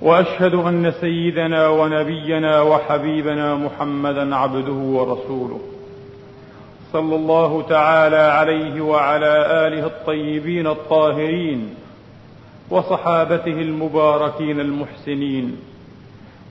[0.00, 5.60] وأشهد أن سيدنا ونبينا وحبيبنا محمدا عبده ورسوله.
[6.92, 11.74] صلى الله تعالى عليه وعلى آله الطيبين الطاهرين
[12.70, 15.56] وصحابته المباركين المحسنين.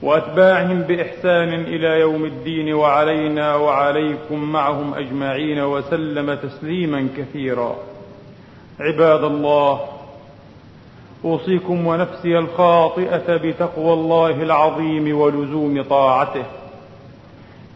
[0.02, 7.76] وأتباعهم بإحسان إلى يوم الدين وعلينا وعليكم معهم أجمعين وسلم تسليما كثيرا.
[8.80, 9.80] عباد الله
[11.24, 16.44] أوصيكم ونفسي الخاطئة بتقوى الله العظيم ولزوم طاعته.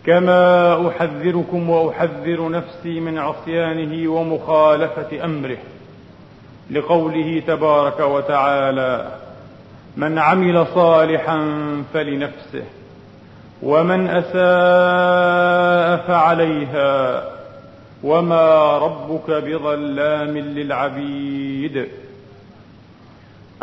[0.06, 5.56] كما أحذركم وأحذر نفسي من عصيانه ومخالفة أمره.
[6.70, 9.08] لقوله تبارك وتعالى
[9.96, 11.38] من عمل صالحا
[11.94, 12.64] فلنفسه
[13.62, 17.24] ومن أساء فعليها
[18.04, 21.88] وما ربك بظلام للعبيد.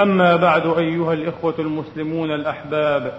[0.01, 3.13] أما بعد أيها الإخوة المسلمون الأحباب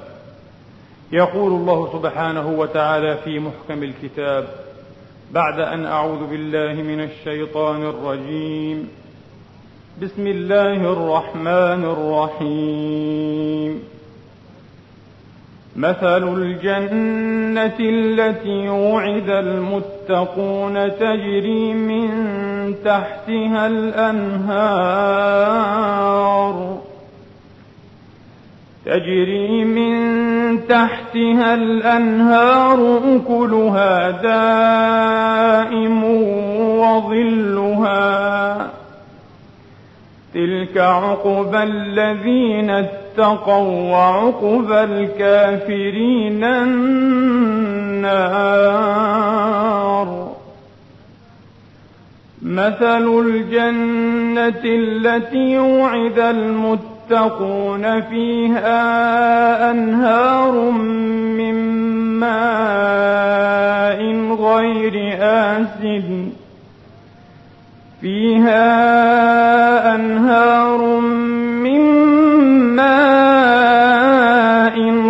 [1.12, 4.48] يقول الله سبحانه وتعالى في محكم الكتاب
[5.33, 8.88] بعد أن أعوذ بالله من الشيطان الرجيم
[10.03, 13.83] بسم الله الرحمن الرحيم.
[15.77, 22.08] مثل الجنة التي وعد المتقون تجري من
[22.84, 24.72] تحتها الأنهار.
[28.86, 29.92] تجري من
[30.66, 36.04] تحتها الأنهار أكلها دائم
[36.78, 38.71] وظلها.
[40.34, 47.12] تلك عقبى الذين اتقوا وعقبى الكافرين النار.
[52.42, 56.19] مثل الجنة التي وعد
[57.11, 61.55] المتقون فيها أنهار من
[62.21, 64.01] ماء
[64.35, 66.29] غير آسن.
[68.01, 68.65] فيها
[69.95, 71.81] أنهار من
[72.77, 73.17] ماء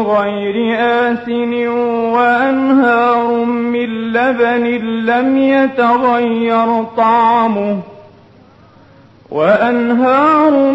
[0.00, 1.68] غير آسن
[2.12, 4.64] وأنهار من لبن
[5.06, 7.91] لم يتغير طعمه.
[9.32, 10.72] وأنهار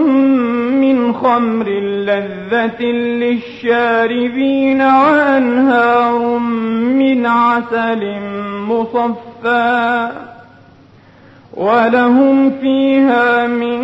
[0.72, 2.84] من خمر لذة
[3.22, 6.38] للشاربين وأنهار
[6.98, 8.20] من عسل
[8.68, 10.12] مصفى
[11.54, 13.78] ولهم فيها من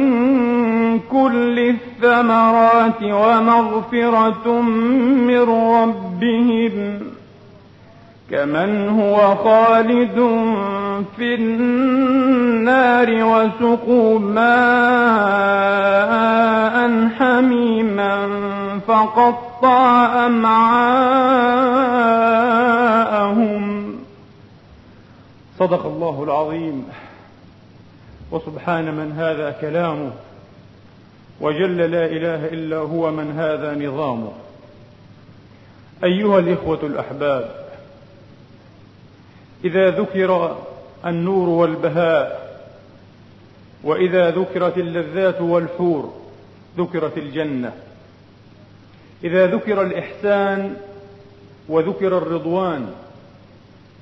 [1.00, 4.62] كل الثمرات ومغفرة
[5.28, 7.00] من ربهم
[8.34, 10.16] كمن هو خالد
[11.18, 14.44] في النار وسقوا ماء
[17.10, 18.30] حميما
[18.88, 20.74] فقطع أمعاءهم.
[25.60, 26.88] صدق الله العظيم.
[28.32, 30.12] وسبحان من هذا كلامه.
[31.42, 34.32] وجل لا إله إلا هو من هذا نظامه.
[36.04, 37.63] أيها الإخوة الأحباب
[39.64, 40.58] إذا ذكر
[41.06, 42.44] النور والبهاء
[43.84, 46.14] وإذا ذكرت اللذات والحور
[46.78, 47.74] ذكرت الجنة.
[49.24, 50.76] إذا ذكر الإحسان
[51.70, 52.92] وذكر الرضوان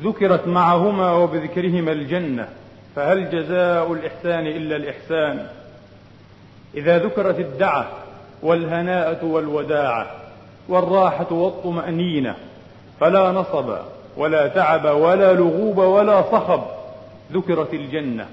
[0.01, 2.50] ذكرت معهما وبذكرهما الجنة.
[2.95, 5.47] فهل جزاء الإحسان إلا الإحسان؟
[6.75, 7.91] إذا ذكرت الدعة
[8.44, 10.12] والهناءة والوداعة
[10.69, 12.36] والراحة والطمأنينة
[13.00, 13.77] فلا نصب.
[14.18, 16.63] ولا تعب ولا لغوب ولا صخب
[17.34, 18.28] ذكرت الجنة.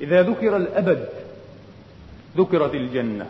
[0.00, 1.08] إذا ذكر الأبد
[2.36, 3.26] ذكرت الجنة.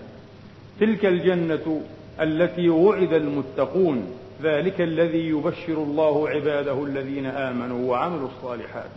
[0.80, 1.80] تلك الجنة
[2.20, 4.12] التي وعد المتقون
[4.42, 8.90] ذلك الذي يبشر الله عباده الذين آمنوا وعملوا الصالحات.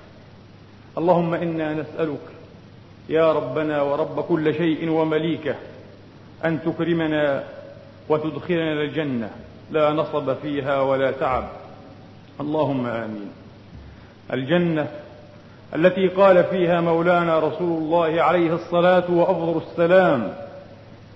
[0.97, 2.27] اللهم إنا نسألك
[3.09, 5.55] يا ربنا ورب كل شيء ومليكه
[6.45, 7.43] أن تكرمنا
[8.09, 9.29] وتدخلنا الجنة
[9.71, 11.49] لا نصب فيها ولا تعب.
[12.41, 13.29] اللهم آمين.
[14.33, 14.87] الجنة
[15.75, 20.33] التي قال فيها مولانا رسول الله عليه الصلاة وأفضل السلام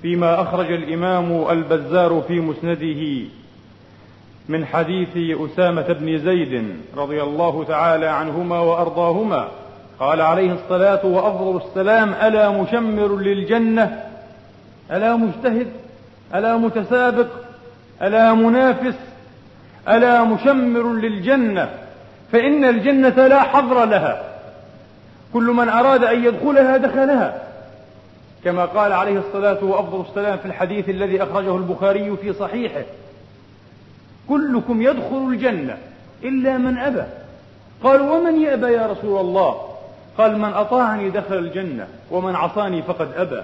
[0.01, 3.29] فيما أخرج الإمام البزار في مسنده
[4.49, 9.47] من حديث أسامة بن زيد رضي الله تعالى عنهما وأرضاهما
[9.99, 14.03] قال عليه الصلاة وأفضل السلام ألا مشمر للجنة؟
[14.91, 15.67] ألا مجتهد؟
[16.35, 17.27] ألا متسابق؟
[18.01, 18.95] ألا منافس؟
[19.87, 21.69] ألا مشمر للجنة
[22.31, 24.23] فإن الجنة لا حظر لها.
[25.33, 27.43] كل من أراد أن يدخلها دخلها.
[28.43, 32.83] كما قال عليه الصلاة وأفضل السلام في الحديث الذي أخرجه البخاري في صحيحه
[34.29, 35.77] كلكم يدخل الجنة
[36.23, 37.03] إلا من أبى.
[37.83, 39.61] قالوا ومن يأبى يا رسول الله؟
[40.17, 43.41] قال من أطاعني دخل الجنة ومن عصاني فقد أبى.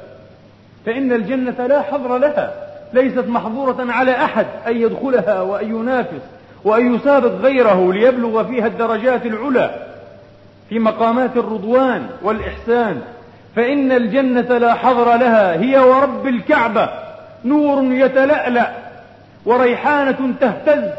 [0.85, 2.72] فإن الجنة لا حظر لها.
[2.93, 6.21] ليست محظورة على أحد أن يدخلها وأن ينافس
[6.63, 9.75] وأن يسابق غيره ليبلغ فيها الدرجات العلى
[10.69, 13.01] في مقامات الرضوان والإحسان.
[13.55, 16.89] فإن الجنة لا حظر لها هي ورب الكعبة
[17.45, 18.71] نور يتلألأ
[19.45, 20.89] وريحانة تهتز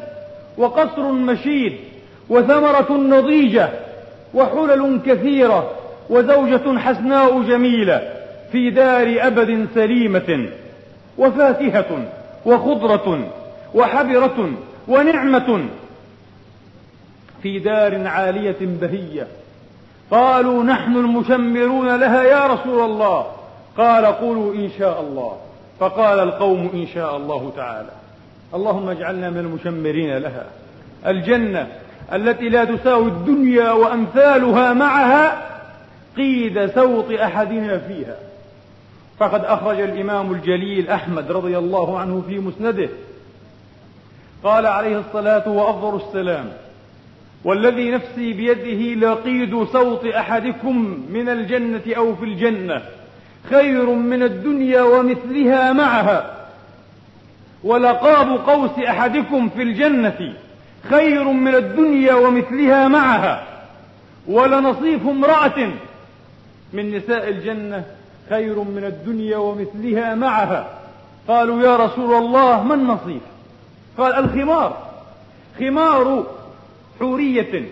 [0.58, 1.72] وقصر مشيد
[2.28, 3.68] وثمرة نضيجة
[4.34, 5.70] وحلل كثيرة
[6.10, 8.02] وزوجة حسناء جميلة
[8.52, 10.48] في دار أبد سليمة.
[11.18, 12.04] وفاكهة
[12.46, 13.30] وخضرة
[13.74, 14.50] وحبرة
[14.88, 15.66] ونعمة.
[17.42, 19.26] في دار عالية بهية.
[20.10, 23.26] قالوا نحن المشمرون لها يا رسول الله.
[23.76, 25.36] قال قولوا إن شاء الله.
[25.80, 27.90] فقال القوم إن شاء الله تعالى.
[28.54, 30.44] اللهم اجعلنا من المشمرين لها.
[31.06, 31.68] الجنة
[32.12, 35.42] التي لا تساوي الدنيا وأمثالها معها
[36.16, 38.16] قيد سوط أحدنا فيها.
[39.18, 42.88] فقد أخرج الإمام الجليل أحمد رضي الله عنه في مسنده.
[44.44, 46.52] قال عليه الصلاة وأفضل السلام
[47.44, 52.82] والذي نفسي بيده لقيد صوت أحدكم من الجنة أو في الجنة
[53.50, 56.46] خير من الدنيا ومثلها معها.
[57.64, 60.34] ولقاب قوس أحدكم في الجنة
[60.90, 63.46] خير من الدنيا ومثلها معها.
[64.28, 65.70] ولنصيف امرأة
[66.72, 67.84] من نساء الجنة
[68.28, 70.78] خير من الدنيا ومثلها معها.
[71.28, 73.22] قالوا يا رسول الله ما النصيف
[73.98, 74.76] قال الخمار.
[75.58, 76.26] خمار
[77.00, 77.68] حورية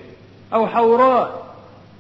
[0.54, 1.44] أو حوراء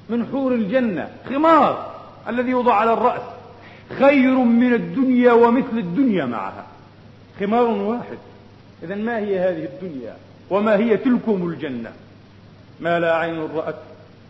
[0.08, 1.10] من حور الجنة.
[1.28, 1.90] خمار
[2.28, 3.22] الذي يوضع على الرأس.
[3.98, 6.64] خير من الدنيا ومثل الدنيا معها.
[7.40, 8.18] خمار واحد.
[8.82, 10.16] إذا ما هي هذه الدنيا؟
[10.50, 11.92] وما هي تلكم الجنة؟
[12.80, 13.74] ما لا عين رأت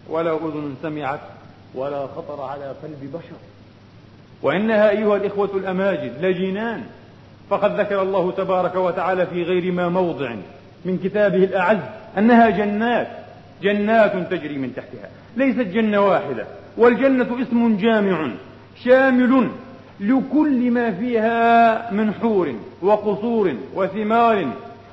[0.08, 1.20] ولا أذن سمعت
[1.74, 3.51] ولا خطر على قلب بشر.
[4.42, 6.82] وإنها أيها الإخوة الأماجد لجنان
[7.50, 10.34] فقد ذكر الله تبارك وتعالى في غير ما موضع
[10.84, 11.78] من كتابه الأعز
[12.18, 13.08] أنها جنات
[13.62, 16.46] جنات تجري من تحتها ليست جنة واحدة
[16.76, 18.30] والجنة اسم جامع
[18.84, 19.48] شامل
[20.00, 24.46] لكل ما فيها من حور وقصور وثمار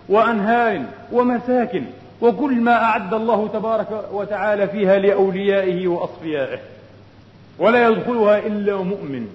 [0.09, 0.81] وأنهار
[1.11, 1.83] ومساكن
[2.21, 6.59] وكل ما أعد الله تبارك وتعالى فيها لأوليائه وأصفيائه.
[7.59, 9.27] ولا يدخلها إلا مؤمن.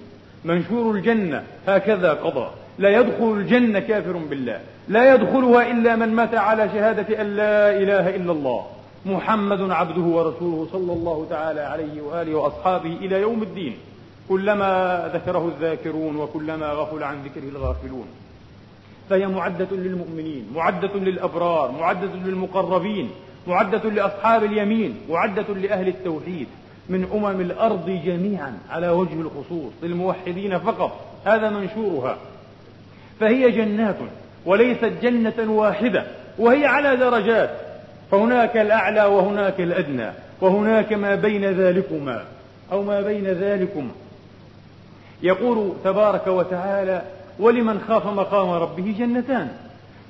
[0.45, 2.49] منشور الجنة هكذا قضى.
[2.79, 4.59] لا يدخل الجنة كافر بالله.
[4.87, 8.65] لا يدخلها إلا من مات على شهادة أن لا إله إلا الله.
[9.05, 13.77] محمد عبده ورسوله صلى الله تعالى عليه وآله وأصحابه إلى يوم الدين.
[14.29, 18.07] كلما ذكره الذاكرون وكلما غفل عن ذكره الغافلون.
[19.09, 23.09] فهي معدة للمؤمنين معدة للأبرار معدة للمقربين
[23.47, 26.47] معدة لأصحاب اليمين معدة لأهل التوحيد.
[26.89, 30.91] من أمم الأرض جميعا على وجه الخصوص للموحدين فقط.
[31.25, 32.17] هذا منشورها.
[33.19, 33.95] فهي جنات
[34.45, 36.03] وليست جنة واحدة
[36.37, 37.49] وهي على درجات.
[38.11, 40.11] فهناك الأعلى وهناك الأدنى
[40.41, 42.23] وهناك ما بين ذلكما
[42.71, 43.91] أو ما بين ذلكم.
[45.23, 47.01] يقول تبارك وتعالى
[47.39, 49.47] ولمن خاف مقام ربه جنتان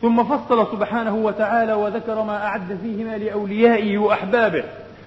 [0.01, 4.63] ثم فصل سبحانه وتعالى وذكر ما أعد فيهما لأوليائه وأحبابه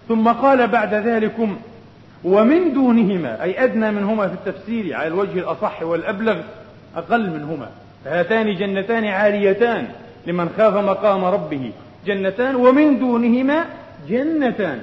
[0.08, 1.56] ثم قال بعد ذلكم
[2.24, 6.36] ومن دونهما أي أدنى منهما في التفسير على الوجه الأصح والأبلغ
[6.96, 7.68] أقل منهما.
[8.06, 9.88] هاتان جنتان عاليتان
[10.26, 11.72] لمن خاف مقام ربه.
[12.06, 13.64] جنتان ومن دونهما
[14.08, 14.80] جنتان.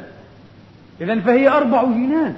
[1.01, 2.35] إذا فهي أربع جنان.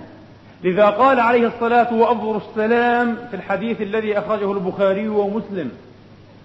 [0.64, 5.72] لذا قال عليه الصلاة وأفضل السلام في الحديث الذي أخرجه البخاري ومسلم.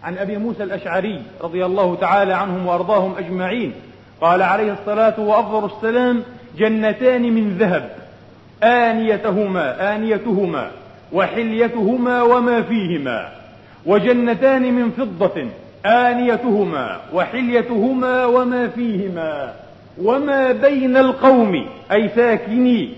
[0.02, 3.72] عن أبي موسى الأشعري رضي الله تعالى عنهم وأرضاهم أجمعين.
[4.22, 6.22] قال عليه الصلاة وأفضل السلام
[6.58, 7.90] جنتان من ذهب
[8.62, 10.70] آنيتهما آنيتهما
[11.12, 13.28] وحليتهما وما فيهما
[13.86, 15.46] وجنتان من فضة
[15.86, 19.54] آنيتهما وحليتهما وما فيهما
[20.02, 22.88] وما بين القوم أي ساكني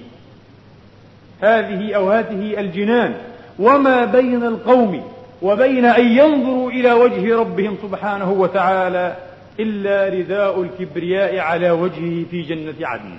[1.41, 3.15] هذه أو هذه الجنان
[3.59, 5.03] وما بين القوم
[5.43, 9.15] وبين أن ينظروا إلى وجه ربهم سبحانه وتعالى
[9.61, 13.17] إلا رداء الكبرياء على وجهه في جنة عدن.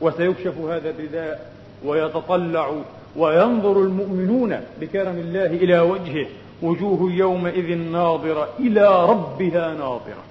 [0.00, 1.52] وسيكشف هذا الرداء
[1.84, 2.70] ويتطلع
[3.16, 6.26] وينظر المؤمنون بكرم الله إلى وجهه
[6.62, 10.24] وجوه يومئذ ناظرة إلى ربها ناظرة.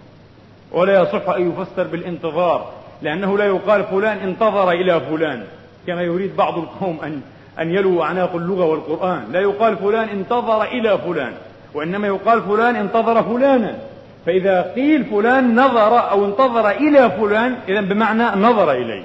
[0.71, 2.71] ولا يصح أن يفسر بالانتظار
[3.01, 5.43] لأنه لا يقال فلان انتظر إلى فلان.
[5.87, 7.21] كما يريد بعض القوم أن
[7.59, 9.31] أن يلو أعناق اللغة والقرآن.
[9.31, 11.33] لا يقال فلان انتظر إلى فلان
[11.73, 13.79] وإنما يقال فلان انتظر فلانا.
[14.25, 19.03] فإذا قيل فلان نظر أو انتظر إلى فلان إذا بمعنى نظر إليه.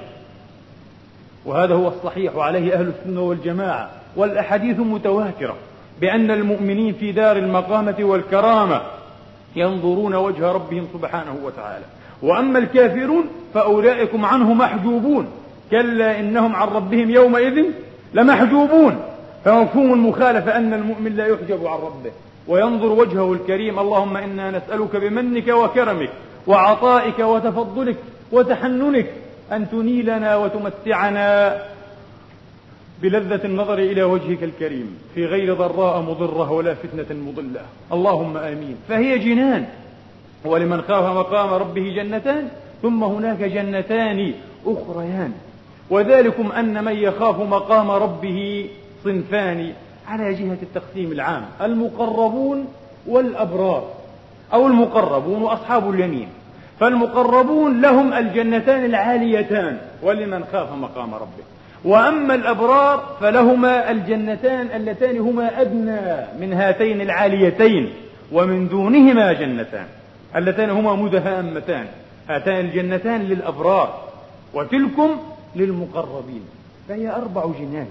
[1.45, 3.89] وهذا هو الصحيح وعليه أهل السنة والجماعة.
[4.15, 5.55] والأحاديث متواترة
[6.01, 8.81] بأن المؤمنين في دار المقامة والكرامة
[9.55, 11.85] ينظرون وجه ربهم سبحانه وتعالى.
[12.21, 15.27] وأما الكافرون فأولئكم عنه محجوبون.
[15.71, 17.65] كلا إنهم عن ربهم يومئذ
[18.13, 18.99] لمحجوبون.
[19.45, 22.11] فمفهوم المخالفة أن المؤمن لا يحجب عن ربه.
[22.47, 26.09] وينظر وجهه الكريم اللهم إنا نسألك بمنك وكرمك
[26.47, 27.97] وعطائك وتفضلك
[28.31, 29.05] وتحننك
[29.51, 31.61] أن تنيلنا وتمتعنا
[33.01, 37.61] بلذة النظر إلى وجهك الكريم في غير ضراء مضرة ولا فتنة مضلة.
[37.93, 38.75] اللهم آمين.
[38.89, 39.65] فهي جنان.
[40.45, 42.47] ولمن خاف مقام ربه جنتان
[42.81, 44.33] ثم هناك جنتان
[44.65, 45.33] أخريان.
[45.89, 48.69] وذلكم أن من يخاف مقام ربه
[49.03, 49.73] صنفان.
[50.11, 52.67] على جهة التقسيم العام المقربون
[53.07, 53.87] والأبرار
[54.53, 56.27] أو المقربون وأصحاب اليمين.
[56.79, 61.43] فالمقربون لهم الجنتان العاليتان ولمن خاف مقام ربه.
[61.85, 66.01] وأما الأبرار فلهما الجنتان اللتان هما أدنى
[66.39, 67.89] من هاتين العاليتين
[68.31, 69.85] ومن دونهما جنتان.
[70.35, 71.85] اللتان هما مدهامتان.
[72.29, 74.03] هاتان الجنتان للأبرار
[74.53, 75.09] وتلكم
[75.55, 76.43] للمقربين.
[76.89, 77.87] فهي أربع جنان.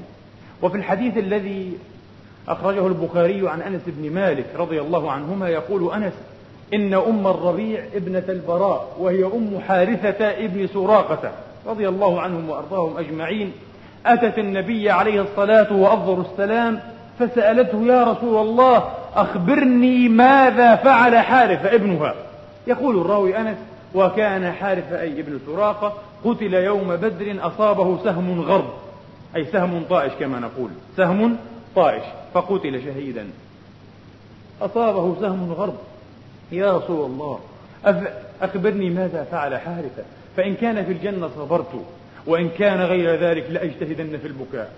[0.63, 1.73] وفي الحديث الذي
[2.49, 6.13] أخرجه البخاري عن أنس بن مالك رضي الله عنهما يقول أنس
[6.75, 11.33] إن أم الربيع ابنة البراء وهي أم حارثة ابن سراقة
[11.67, 13.53] رضي الله عنهم وأرضاهم أجمعين.
[14.07, 16.81] أتت النبي عليه الصلاة وأفضل السلام
[17.19, 18.85] فسألته يا رسول الله
[19.17, 22.15] أخبرني ماذا فعل حارثة ابنها؟
[22.67, 23.57] يقول الراوي أنس
[23.95, 25.93] وكان حارثة أي ابن سراقة
[26.25, 28.71] قتل يوم بدر أصابه سهم غرب.
[29.37, 30.71] أي سهم طائش كما نقول.
[30.97, 31.37] سهم
[31.77, 32.03] طائش
[32.35, 33.27] فقتل شهيدا.
[34.63, 35.77] أصابه سهم غرب.
[36.53, 37.41] يا رسول الله
[38.43, 40.03] أخبرني ماذا فعل حارثة
[40.37, 41.85] فإن كان في الجنة صبرت
[42.27, 44.73] وإن كان غير ذلك لأجتهدن في البكاء.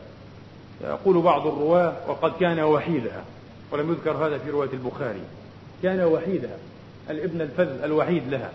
[0.85, 3.25] يقول بعض الرواة وقد كان وحيدها.
[3.73, 5.23] ولم يذكر هذا في رواية البخاري.
[5.83, 6.57] كان وحيدها
[7.11, 8.51] الابن الفذ الوحيد لها.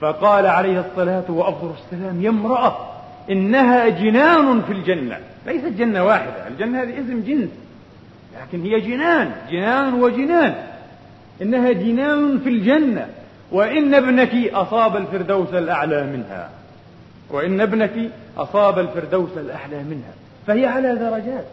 [0.00, 2.76] فقال عليه الصلاة وأفضل السلام يا امرأة
[3.30, 5.20] إنها جنان في الجنة.
[5.46, 6.48] ليست جنة واحدة.
[6.48, 7.50] الجنة هذه اسم جنس
[8.40, 10.54] لكن هي جنان جنان وجنان.
[11.42, 13.06] إنها جنان في الجنة.
[13.52, 16.50] وإن ابنك أصاب الفردوس الأعلى منها.
[17.30, 20.12] وإن ابنك أصاب الفردوس الأعلى منها.
[20.46, 21.44] فهي على درجات.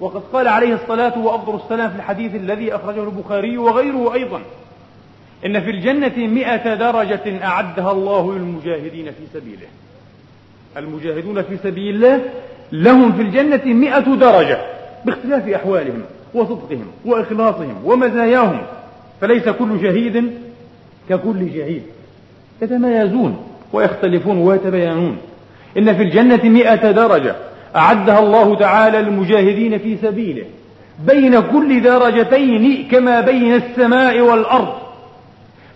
[0.00, 4.40] وقد قال عليه الصلاة وأفضل السلام في الحديث الذي أخرجه البخاري وغيره أيضا.
[5.46, 9.66] إن في الجنة مئة درجة أعدها الله للمجاهدين في سبيله.
[10.76, 12.20] المجاهدون في سبيل الله
[12.72, 14.58] لهم في الجنة مئة درجة
[15.04, 16.02] باختلاف أحوالهم
[16.34, 18.60] وصدقهم وإخلاصهم ومزاياهم.
[19.20, 20.32] فليس كل شهيد
[21.08, 21.82] ككل شهيد.
[22.62, 23.36] يتميزون
[23.72, 25.18] ويختلفون ويتبينون
[25.78, 27.36] إن في الجنة مئة درجة
[27.76, 30.44] أعدها الله تعالى للمجاهدين في سبيله.
[31.06, 34.74] بين كل درجتين كما بين السماء والأرض.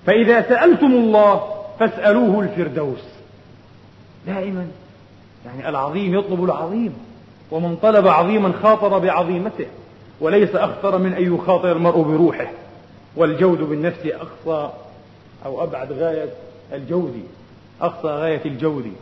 [0.06, 1.40] فإذا سألتم الله
[1.80, 3.04] فاسألوه الفردوس.
[4.26, 4.66] دائما
[5.46, 6.94] يعني العظيم يطلب العظيم
[7.50, 9.66] ومن طلب عظيما خاطر بعظيمته
[10.20, 12.50] وليس أخطر من أن يخاطر المرء بروحه.
[13.16, 14.72] والجود بالنفس أقصى
[15.46, 16.28] أو أبعد غاية
[16.72, 17.22] الجود
[17.80, 18.92] أقصى غاية الجود.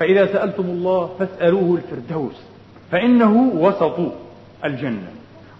[0.00, 2.34] فإذا سألتم الله فاسألوه الفردوس
[2.90, 3.98] فإنه وسط
[4.64, 5.10] الجنة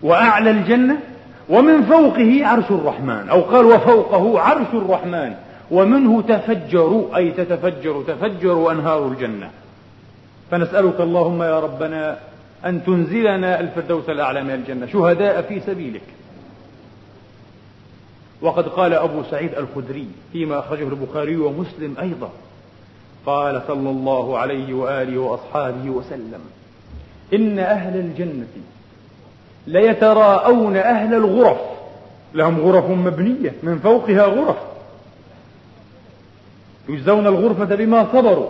[0.03, 0.97] وأعلى الجنة
[1.49, 5.35] ومن فوقه عرش الرحمن أو قال وفوقه عرش الرحمن.
[5.73, 9.51] ومنه تفجر أي تتفجر تفجر أنهار الجنة.
[10.51, 12.19] فنسألك اللهم يا ربنا
[12.65, 16.03] أن تنزلنا الفردوس الأعلى من الجنة شهداء في سبيلك.
[18.43, 22.31] وقد قال أبو سعيد الخدري فيما أخرجه البخاري ومسلم أيضا
[23.27, 26.41] قال صلى الله عليه وآله وأصحابه وسلم
[27.35, 28.47] إن أهل الجنة
[29.67, 31.61] ليتراءون أهل الغرف
[32.35, 34.57] لهم غرف مبنية من فوقها غرف
[36.89, 38.49] يجزون الغرفة بما صبروا.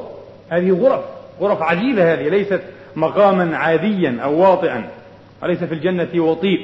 [0.51, 1.01] هذه غرف
[1.41, 2.61] غرف عجيبة هذه ليست
[2.97, 4.85] مقاما عاديا أو واطئا
[5.45, 6.61] أليس في الجنة وطيء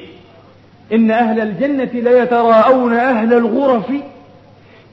[0.93, 3.85] إن أهل الجنة ليتراءون أهل الغرف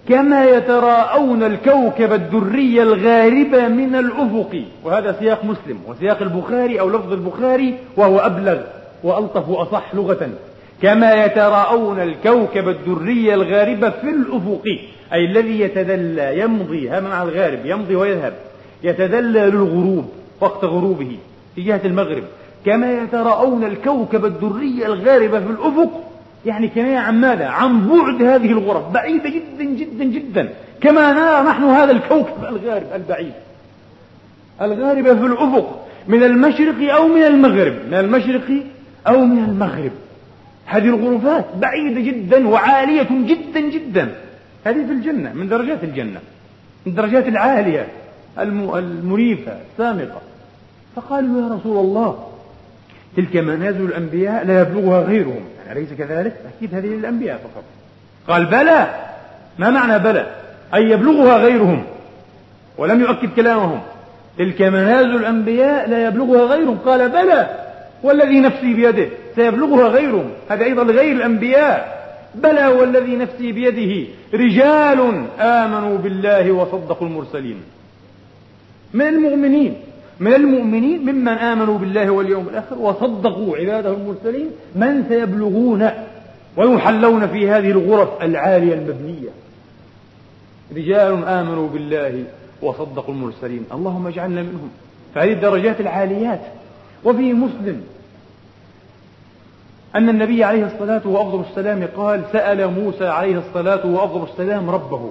[0.08, 4.62] كما يتراءون الكوكب الدري الغارب من الأفق.
[4.84, 8.60] وهذا سياق مسلم وسياق البخاري أو لفظ البخاري وهو أبلغ
[9.02, 10.30] وألطف وأصح لغة.
[10.82, 14.62] كما يتراءون الكوكب الدري الغارب في الأفق
[15.12, 18.32] أي الذي يتدلى يمضي هذا مع الغارب يمضي ويذهب
[18.82, 21.16] يتدلى للغروب وقت غروبه
[21.54, 22.22] في جهة المغرب.
[22.66, 25.90] كما يتراءون الكوكب الدري الغارب في الأفق
[26.46, 30.48] يعني كناية عن ماذا؟ عن بعد هذه الغرف بعيدة جدا جدا جدا.
[30.80, 33.32] كما نرى نحن هذا الكوكب الغارب البعيد.
[34.62, 38.62] الغارب في الأفق من المشرق أو من المغرب؟ من المشرق
[39.06, 39.92] أو من المغرب.
[40.66, 44.14] هذه الغرفات بعيدة جدا وعالية جدا جدا.
[44.64, 46.20] هذه في الجنة من درجات الجنة
[46.86, 47.86] من الدرجات العالية
[48.38, 50.20] المريفة السامقة.
[50.96, 52.28] فقالوا يا رسول الله
[53.16, 55.40] تلك منازل الأنبياء لا يبلغها غيرهم.
[55.72, 57.64] أليس كذلك؟ أكيد هذه للأنبياء فقط.
[58.28, 58.86] قال بلى.
[59.58, 60.26] ما معنى بلى؟
[60.74, 61.84] أي يبلغها غيرهم.
[62.78, 63.80] ولم يؤكد كلامهم.
[64.38, 66.78] تلك منازل الأنبياء لا يبلغها غيرهم.
[66.78, 67.65] قال بلى.
[68.02, 71.96] والذي نفسي بيده سيبلغها غيرهم هذا أيضا غير الأنبياء.
[72.34, 77.56] بلى والذي نفسي بيده رجال آمنوا بالله وصدقوا المرسلين.
[78.94, 79.74] من المؤمنين
[80.20, 85.90] من المؤمنين ممن آمنوا بالله واليوم الآخر وصدقوا عباده المرسلين من سيبلغون
[86.56, 89.28] ويحلون في هذه الغرف العالية المبنية.
[90.76, 92.24] رجال آمنوا بالله
[92.62, 93.64] وصدقوا المرسلين.
[93.72, 94.70] اللهم اجعلنا منهم.
[95.14, 96.40] فهذه الدرجات العاليات.
[97.06, 97.80] وفي مسلم
[99.96, 105.10] أن النبي عليه الصلاة وأفضل السلام قال سأل موسى عليه الصلاة وأفضل السلام ربه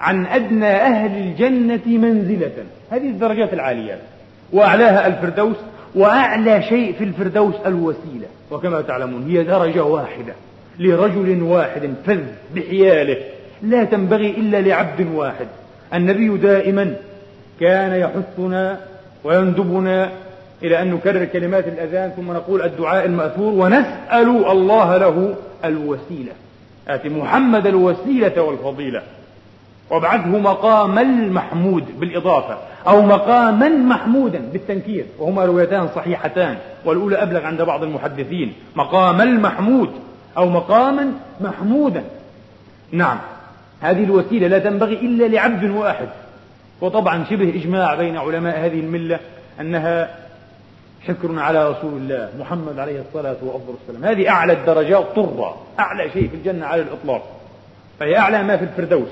[0.00, 2.52] عن أدنى أهل الجنة منزلة.
[2.90, 3.98] هذه الدرجات العاليات
[4.52, 5.56] وأعلاها الفردوس
[5.94, 8.26] وأعلى شيء في الفردوس الوسيلة.
[8.50, 10.32] وكما تعلمون هي درجة واحدة
[10.78, 12.20] لرجل واحد فذ
[12.54, 13.16] بحياله.
[13.62, 15.46] لا تنبغي إلا لعبد واحد.
[15.94, 16.94] النبي دائما
[17.60, 18.80] كان يحثنا
[19.24, 20.10] ويندبنا
[20.62, 26.32] إلى أن نكرر كلمات الأذان ثم نقول الدعاء المأثور ونسأل الله له الوسيلة.
[26.88, 29.02] آت محمد الوسيلة والفضيلة.
[29.90, 35.04] وابعثه مقام المحمود بالإضافة أو مقاما محمودا بالتنكير.
[35.18, 36.56] وهما روايتان صحيحتان.
[36.84, 38.52] والأولى أبلغ عند بعض المحدثين.
[38.76, 39.90] مقام المحمود
[40.36, 42.04] أو مقاما محمودا.
[42.92, 43.18] نعم.
[43.80, 46.08] هذه الوسيلة لا تنبغي إلا لعبد واحد.
[46.80, 49.18] وطبعا شبه إجماع بين علماء هذه الملة
[49.60, 50.25] أنها
[51.08, 56.36] شكر على رسول الله محمد عليه الصلاة والسلام هذه أعلى الدرجات طرة أعلى شيء في
[56.36, 57.22] الجنة على الإطلاق.
[57.98, 59.08] فهي أعلى ما في الفردوس.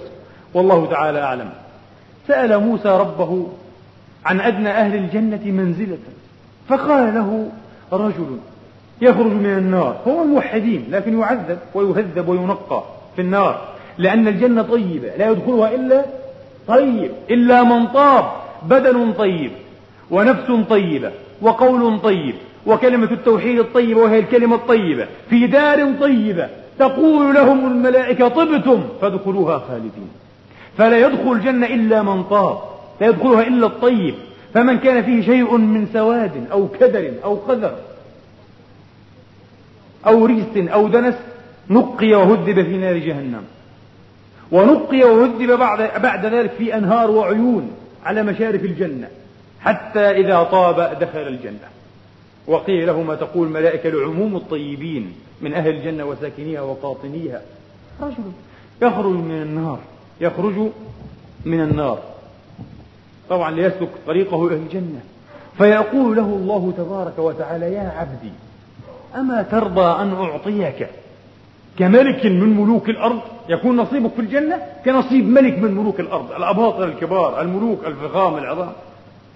[0.55, 1.51] والله تعالى أعلم.
[2.29, 3.49] سأل موسى ربه
[4.25, 5.99] عن أدنى أهل الجنة منزلة.
[6.69, 7.49] فقال له
[7.93, 8.39] رجل
[9.01, 9.97] يخرج من النار.
[10.09, 12.83] هو الموحدين لكن يعذب ويهذب وينقى
[13.17, 13.69] في النار.
[13.99, 16.05] لأن الجنة طيبة لا يدخلها إلا
[16.67, 17.11] طيب.
[17.31, 18.25] إلا من طاب
[18.63, 19.53] بدن طيب
[20.11, 21.13] ونفس طيبة.
[21.43, 22.35] وقول طيب
[22.67, 25.07] وكلمة التوحيد الطيبة وهي الكلمة الطيبة.
[25.31, 30.09] في دار طيبة تقول لهم الملائكة طبتم فادخلوها خالدين.
[30.79, 32.59] فلا يدخل الجنة إلا من طاب
[33.01, 34.15] لا يدخلها إلا الطيب.
[34.55, 37.75] فمن كان فيه شيء من سواد أو كدر أو قذر
[40.07, 41.15] أو رجس أو دنس
[41.71, 43.43] نقي وهذب في نار جهنم.
[44.53, 47.71] ونقي وهذب بعد, بعد ذلك في أنهار وعيون
[48.05, 49.09] على مشارف الجنة.
[49.65, 51.69] حتى إذا طاب دخل الجنة.
[52.47, 57.43] وقيل له ما تقول ملائكة لعموم الطيبين من أهل الجنة وساكنيها وقاطنيها.
[58.01, 58.33] رجل.
[58.83, 59.79] يخرج من النار.
[60.21, 60.55] يخرج
[61.45, 61.99] من النار.
[63.29, 65.01] طبعا ليسلك طريقه إلى الجنة.
[65.59, 68.33] فيقول له الله تبارك وتعالى يا عبدي
[69.17, 70.89] أما ترضى أن أعطيك
[71.79, 76.33] كملك من ملوك الأرض؟ يكون نصيبك في الجنة؟ كنصيب ملك من ملوك الأرض.
[76.33, 78.73] الأباطرة الكبار الملوك الفخام العظام.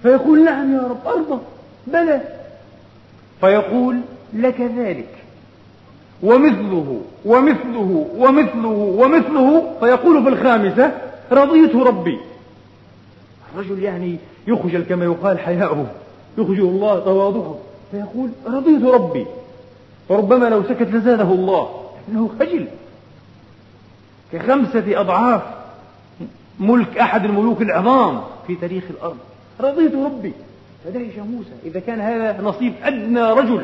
[0.03, 1.41] فيقول نعم يا رب أرضى.
[1.87, 2.21] بلى.
[3.41, 4.01] فيقول
[4.33, 5.15] لك ذلك.
[6.23, 9.77] ومثله ومثله ومثله ومثله.
[9.81, 10.93] فيقول في الخامسة
[11.33, 12.19] رضيت ربي.
[13.55, 15.87] الرجل يعني يخجل كما يقال حياؤه.
[16.39, 17.59] يخجل الله تواضعه
[17.91, 19.27] فيقول رضيت ربي.
[20.09, 21.69] وربما لو سكت لزاده الله.
[22.09, 22.67] لكنه خجل.
[24.33, 25.43] كخمسة أضعاف
[26.61, 29.17] ملك أحد الملوك العظام في تاريخ الأرض.
[29.61, 30.33] رضيت ربي.
[30.85, 31.51] فدهش موسى.
[31.65, 33.63] إذا كان هذا نصيب أدنى رجل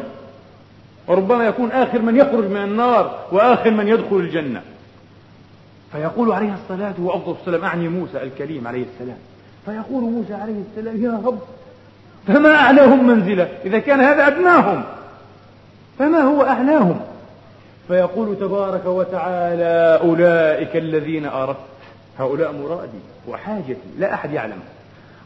[1.06, 4.62] وربما يكون آخر من يخرج من النار وآخر من يدخل الجنة.
[5.92, 9.18] فيقول عليه الصلاة وأفضل السلام أعني موسى الكليم عليه السلام.
[9.64, 11.38] فيقول موسى عليه السلام يا رب
[12.26, 14.84] فما أعلاهم منزلة؟ إذا كان هذا أدناهم
[15.98, 17.00] فما هو أعلاهم؟
[17.88, 21.58] فيقول تبارك وتعالى أولئك الذين أردت.
[22.18, 24.60] هؤلاء مرادي وحاجتي لا أحد يعلم.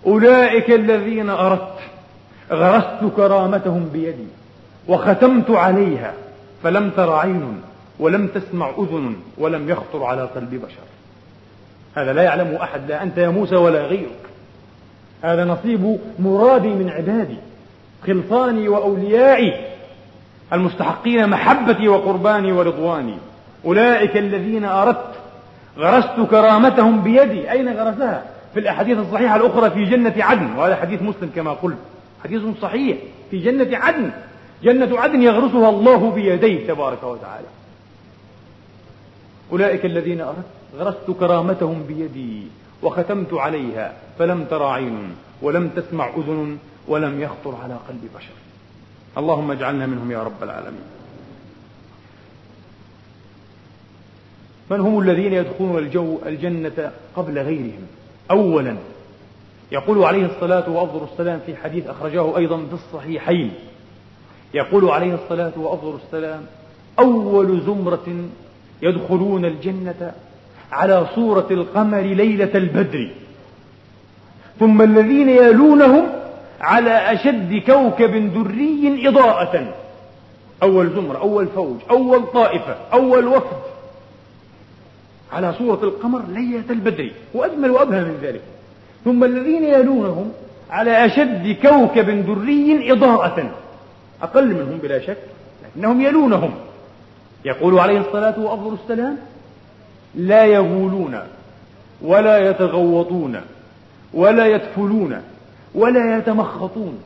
[0.07, 1.79] أولئك الذين أردت
[2.51, 4.27] غرست كرامتهم بيدي
[4.89, 6.13] وختمت عليها
[6.63, 7.61] فلم تر عين
[7.99, 10.89] ولم تسمع أذن ولم يخطر على قلب بشر.
[11.95, 14.29] هذا لا يعلمه أحد لا أنت يا موسى ولا غيرك.
[15.23, 17.37] هذا نصيب مرادي من عبادي
[18.07, 19.67] خلصاني وأوليائي
[20.53, 23.15] المستحقين محبتي وقرباني ورضواني.
[23.65, 25.15] أولئك الذين أردت
[25.79, 27.51] غرست كرامتهم بيدي.
[27.51, 28.23] أين غرسها؟
[28.55, 31.79] في الأحاديث الصحيحة الأخرى في جنة عدن وهذا حديث مسلم كما قلت.
[32.25, 32.99] حديث صحيح
[33.31, 34.11] في جنة عدن.
[34.63, 37.47] جنة عدن يغرسها الله بيديه تبارك وتعالى.
[39.53, 40.45] أولئك الذين أردت
[40.77, 42.43] غرست كرامتهم بيدي
[42.83, 46.59] وختمت عليها فلم تر عين ولم تسمع أذن
[46.89, 48.35] ولم يخطر على قلب بشر.
[49.19, 50.87] اللهم اجعلنا منهم يا رب العالمين.
[54.71, 57.87] من هم الذين يدخلون الجو الجنة قبل غيرهم؟
[58.31, 58.77] أولا
[59.73, 63.53] يقول عليه الصلاة وأفضل السلام في حديث أخرجه أيضا في الصحيحين.
[64.55, 66.47] يقول عليه الصلاة وأفضل السلام
[66.99, 68.29] أول زمرة
[68.83, 70.13] يدخلون الجنة
[70.73, 73.11] على صورة القمر ليلة البدر.
[74.61, 76.07] ثم الذين يلونهم
[76.61, 79.75] على أشد كوكب دري إضاءة.
[80.63, 83.57] أول زمرة أول فوج أول طائفة أول وفد.
[85.33, 88.41] على صورة القمر ليلة البدر وأجمل وأبهى من ذلك.
[89.05, 90.33] ثم الذين يلونهم
[90.71, 93.51] على أشد كوكب دري إضاءة
[94.23, 95.19] أقل منهم بلا شك
[95.65, 96.51] لكنهم يلونهم.
[97.45, 99.17] يقول عليه الصلاة وأفضل السلام
[100.15, 101.19] لا يغولون
[102.03, 103.41] ولا يتغوطون
[104.15, 105.23] ولا يتفلون
[105.75, 106.99] ولا يتمخطون.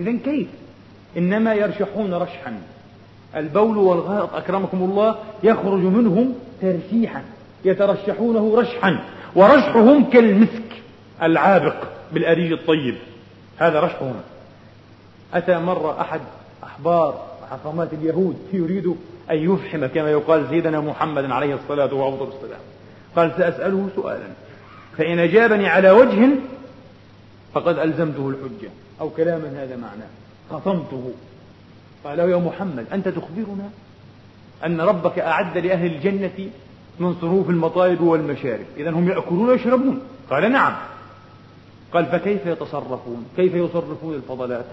[0.00, 0.48] إذا كيف؟
[1.16, 2.60] إنما يرشحون رشحا.
[3.36, 7.22] البول والغائط أكرمكم الله يخرج منهم ترشيحا.
[7.64, 8.98] يترشحونه رشحا
[9.34, 10.82] ورشحهم كالمسك
[11.22, 11.76] العابق
[12.12, 12.94] بالأريج الطيب.
[13.58, 14.20] هذا رشحهم.
[15.34, 16.20] أتى مرة أحد
[16.64, 18.86] أحبار وحكمات اليهود يريد
[19.30, 22.60] أن يفحم كما يقال سيدنا محمد عليه الصلاة والسلام.
[23.16, 24.28] قال سأسأله سؤالا
[24.98, 26.28] فإن أجابني على وجه
[27.54, 28.70] فقد ألزمته الحجة
[29.00, 30.08] أو كلاما هذا معناه.
[30.50, 31.12] خصمته.
[32.04, 33.70] قال له يا محمد أنت تخبرنا
[34.66, 36.50] أن ربك أعد لأهل الجنة
[37.00, 38.66] من صنوف المطالب والمشارب.
[38.76, 40.00] إذا هم يأكلون ويشربون.
[40.30, 40.76] قال نعم.
[41.92, 44.66] قال فكيف يتصرفون؟ كيف يصرفون الفضلات؟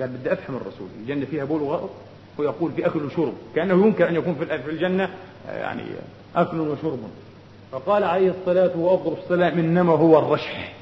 [0.00, 0.88] قال بدي أفهم الرسول.
[1.00, 1.90] الجنة فيها بول وغائط؟
[2.38, 3.32] ويقول في أكل وشرب.
[3.54, 5.08] كأنه ينكر أن يكون في الجنة
[5.48, 5.82] يعني
[6.36, 6.98] أكل وشرب.
[7.72, 10.74] فقال عليه الصلاة وأفضل السلام إنما هو الرشح.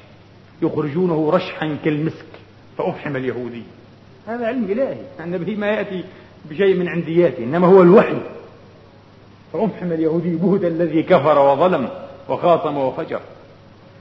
[0.61, 2.25] يخرجونه رشحا كالمسك.
[2.77, 3.63] فأفحم اليهودي.
[4.27, 4.97] هذا علم إلهي.
[5.19, 6.03] النبي ما يأتي
[6.49, 8.17] بشيء من عندياته إنما هو الوحي.
[9.53, 11.89] فأفحم اليهودي بهد الذي كفر وظلم
[12.29, 13.19] وخاصم وفجر.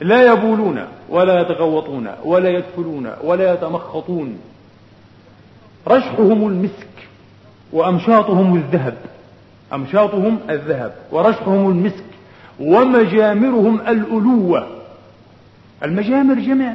[0.01, 4.39] لا يبولون ولا يتغوطون ولا يدفلون ولا يتمخطون.
[5.89, 6.89] رشحهم المسك
[7.73, 8.95] وأمشاطهم الذهب.
[9.73, 12.05] أمشاطهم الذهب ورشحهم المسك
[12.61, 14.67] ومجامرهم الألوة.
[15.83, 16.75] المجامر جمع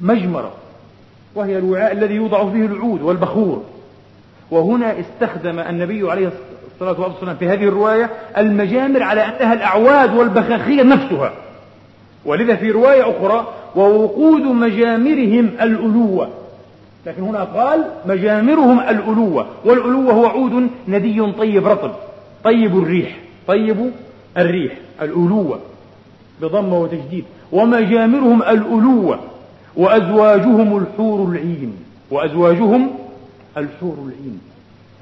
[0.00, 0.52] مجمرة
[1.34, 3.64] وهي الوعاء الذي يوضع فيه العود والبخور.
[4.50, 6.47] وهنا استخدم النبي عليه الصلاة
[6.80, 11.32] والسلام في هذه الرواية المجامر على أنها الأعواد والبخاخية نفسها.
[12.24, 16.28] ولذا في رواية أخرى ووقود مجامرهم الألوة.
[17.06, 21.90] لكن هنا قال مجامرهم الألوة والألوة هو عود ندي طيب رطب
[22.44, 23.90] طيب الريح طيب
[24.36, 25.60] الريح الألوة
[26.42, 27.24] بضمة وتجديد.
[27.52, 29.18] ومجامرهم الألوة
[29.76, 31.76] وأزواجهم الحور العين
[32.10, 32.90] وأزواجهم
[33.56, 34.40] الحور العين.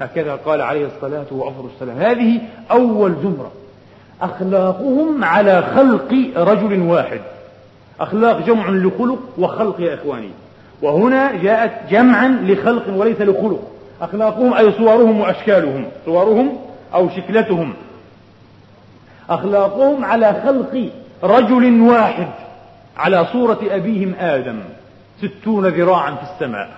[0.01, 1.97] هكذا قال عليه الصلاة وأفضل السلام.
[1.97, 3.51] هذه أول زمرة.
[4.21, 7.21] أخلاقهم على خلق رجل واحد.
[7.99, 10.29] أخلاق جمع لخلق وخلق يا إخواني.
[10.81, 13.71] وهنا جاءت جمعا لخلق وليس لخلق.
[14.01, 15.85] أخلاقهم أي صورهم وأشكالهم.
[16.05, 16.57] صورهم
[16.93, 17.73] أو شكلتهم.
[19.29, 20.89] أخلاقهم على خلق
[21.23, 22.27] رجل واحد.
[22.97, 24.59] على صورة أبيهم آدم.
[25.21, 26.69] ستون ذراعا في السماء.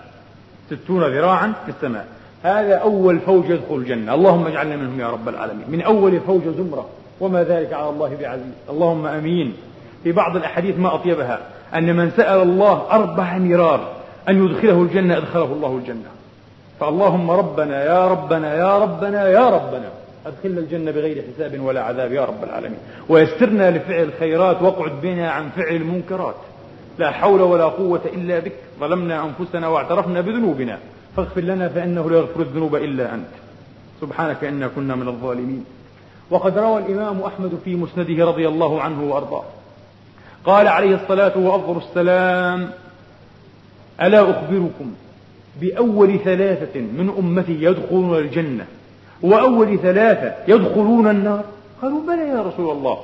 [0.72, 2.08] ستون ذراعا في السماء.
[2.44, 4.14] هذا أول فوج يدخل الجنة.
[4.14, 5.66] اللهم اجعلنا منهم يا رب العالمين.
[5.70, 6.86] من أول فوج زمرة
[7.20, 8.54] وما ذلك على الله بعزيز.
[8.70, 9.54] اللهم أمين.
[10.04, 11.40] في بعض الأحاديث ما أطيبها
[11.76, 13.92] أن من سأل الله أربع مرار
[14.30, 16.10] أن يدخله الجنة أدخله الله الجنة.
[16.80, 19.90] فاللهم ربنا يا ربنا يا ربنا يا ربنا.
[20.26, 22.80] أدخلنا الجنة بغير حساب ولا عذاب يا رب العالمين.
[23.10, 26.36] ويسرنا لفعل الخيرات واقعد بنا عن فعل المنكرات.
[26.98, 28.56] لا حول ولا قوة إلا بك.
[28.80, 30.78] ظلمنا أنفسنا واعترفنا بذنوبنا.
[31.20, 33.34] فاغفر لنا فإنه لا يغفر الذنوب إلا أنت.
[34.02, 35.66] سبحانك إنا كنا من الظالمين.
[36.30, 39.44] وقد روى الإمام أحمد في مسنده رضي الله عنه وأرضاه.
[40.46, 42.70] قال عليه الصلاة وأفضل السلام
[44.02, 44.94] ألا أخبركم
[45.62, 48.66] بأول ثلاثة من أمتي يدخلون الجنة
[49.22, 51.44] وأول ثلاثة يدخلون النار؟
[51.82, 52.98] قالوا بلى يا رسول الله.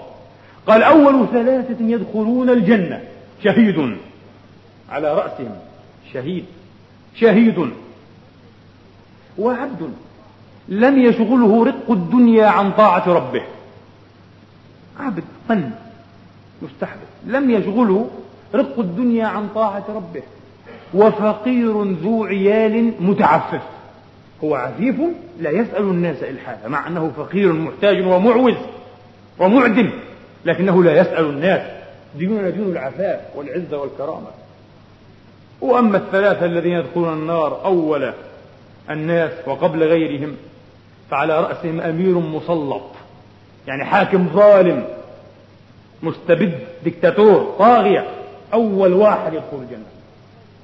[0.67, 3.01] قال أول ثلاثة يدخلون الجنة.
[3.43, 3.97] شهيد.
[4.89, 5.55] على رأسهم.
[6.13, 6.45] شهيد.
[7.15, 7.69] شهيد.
[9.37, 9.93] وعبد
[10.69, 13.41] لم يشغله رق الدنيا عن طاعة ربه.
[14.99, 15.71] عبد من
[16.61, 17.01] مستحبب.
[17.27, 18.09] لم يشغله
[18.55, 20.23] رق الدنيا عن طاعة ربه.
[20.93, 23.61] وفقير ذو عيال متعفف.
[24.43, 24.95] هو عفيف
[25.39, 28.55] لا يسأل الناس إلحافا مع أنه فقير محتاج ومعوز
[29.39, 29.89] ومعدم
[30.45, 31.61] لكنه لا يسأل الناس.
[32.17, 34.27] ديننا دين العفاف والعزة والكرامة.
[35.61, 38.13] وأما الثلاثة الذين يدخلون النار أول
[38.89, 40.35] الناس وقبل غيرهم
[41.11, 42.81] فعلى رأسهم أمير مسلط
[43.67, 44.87] يعني حاكم ظالم
[46.03, 48.07] مستبد دكتاتور طاغية
[48.53, 49.85] أول واحد يدخل الجنة.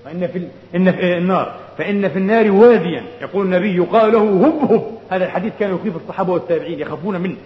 [0.06, 1.54] فإن في إن في النار.
[1.78, 3.04] فإن في النار واديا.
[3.22, 4.84] يقول النبي يقال له هب هب.
[5.10, 7.38] هذا الحديث كان يخيف الصحابة والتابعين يخافون منه.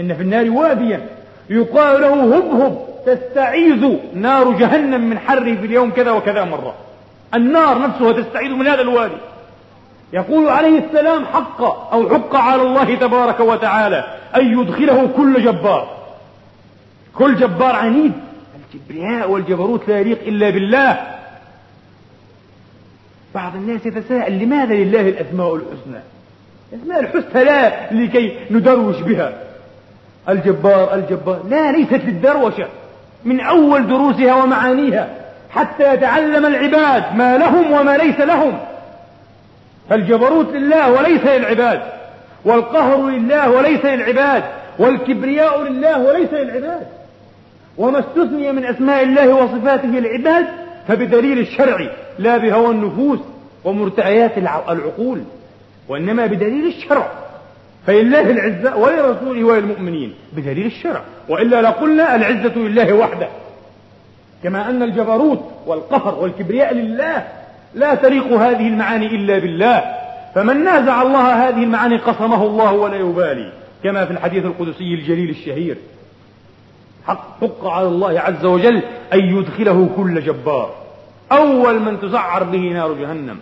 [0.00, 1.06] إن في النار واديا.
[1.50, 2.78] يقال له هب هب.
[3.06, 6.74] تستعيذ نار جهنم من حره في اليوم كذا وكذا مرة.
[7.34, 9.16] النار نفسها تستعيذ من هذا الوادي.
[10.12, 14.04] يقول عليه السلام حق أو حق على الله تبارك وتعالى
[14.36, 15.96] أن يدخله كل جبار.
[17.14, 18.12] كل جبار عنيد.
[18.74, 21.00] الكبرياء والجبروت لا يليق إلا بالله.
[23.34, 26.02] بعض الناس يتساءل لماذا لله الأسماء الحسنى؟
[26.72, 29.32] الأسماء الحسنى لا لكي ندروش بها.
[30.28, 32.68] الجبار الجبار لا ليست للدروشة.
[33.24, 35.08] من أول دروسها ومعانيها.
[35.50, 38.58] حتى يتعلم العباد ما لهم وما ليس لهم.
[39.88, 41.82] فالجبروت لله وليس للعباد
[42.44, 44.44] والقهر لله وليس للعباد
[44.78, 46.86] والكبرياء لله وليس للعباد.
[47.78, 50.46] وما استثني من أسماء الله وصفاته للعباد
[50.88, 53.18] فبدليل الشرع لا بهوى النفوس
[53.64, 55.22] ومرتعيات العقول
[55.88, 57.10] وإنما بدليل الشرع.
[57.86, 61.02] فلله العزة ولرسوله وللمؤمنين بدليل الشرع.
[61.28, 63.28] وإلا لقلنا العزة لله وحده.
[64.42, 67.26] كما أن الجبروت والقهر والكبرياء لله
[67.74, 69.84] لا تليق هذه المعاني إلا بالله.
[70.34, 73.52] فمن نازع الله هذه المعاني قصمه الله ولا يبالي
[73.84, 75.76] كما في الحديث القدسي الجليل الشهير.
[77.06, 78.82] حق حق على الله عز وجل
[79.12, 80.74] أن يدخله كل جبار.
[81.32, 83.38] أول من تسعر به نار جهنم.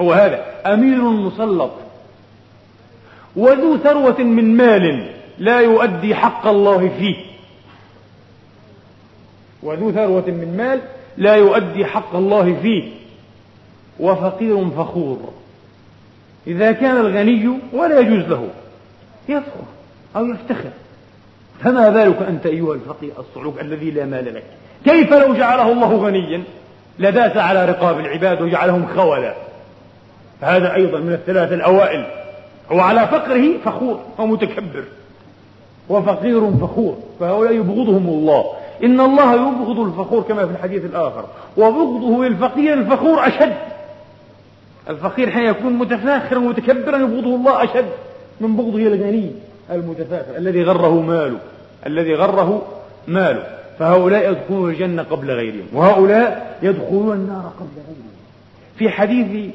[0.00, 1.70] هو هذا أمير مسلط.
[3.36, 7.16] وذو ثروة من مال لا يؤدي حق الله فيه.
[9.62, 10.80] وذو ثروة من مال
[11.16, 13.03] لا يؤدي حق الله فيه.
[14.00, 15.18] وفقير فخور.
[16.46, 18.48] إذا كان الغني ولا يجوز له
[19.28, 19.64] يفخر
[20.16, 20.70] أو يفتخر.
[21.60, 24.44] فما بالك أنت أيها الفقير الصعوك الذي لا مال لك؟
[24.84, 26.42] كيف لو جعله الله غنيا؟
[26.98, 29.34] لداس على رقاب العباد وجعلهم خولا
[30.40, 32.06] هذا أيضا من الثلاثة الأوائل.
[32.72, 34.84] هو على فقره فخور ومتكبر.
[35.88, 38.44] وفقير فخور فهؤلاء يبغضهم الله.
[38.84, 41.24] إن الله يبغض الفخور كما في الحديث الآخر.
[41.56, 43.56] وبغضه للفقير الفخور أشد.
[44.88, 47.88] الفقير حين يكون متفاخرا ومتكبرا يبغضه الله أشد
[48.40, 49.30] من بغضه الغني
[49.70, 51.38] المتفاخر الذي غره ماله
[51.86, 52.62] الذي غره
[53.08, 53.46] ماله.
[53.78, 58.14] فهؤلاء يدخلون الجنة قبل غيرهم وهؤلاء يدخلون النار قبل غيرهم.
[58.78, 59.52] في حديث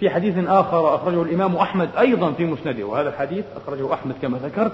[0.00, 4.72] في حديث آخر أخرجه الإمام أحمد أيضا في مسنده وهذا الحديث أخرجه أحمد كما ذكرت.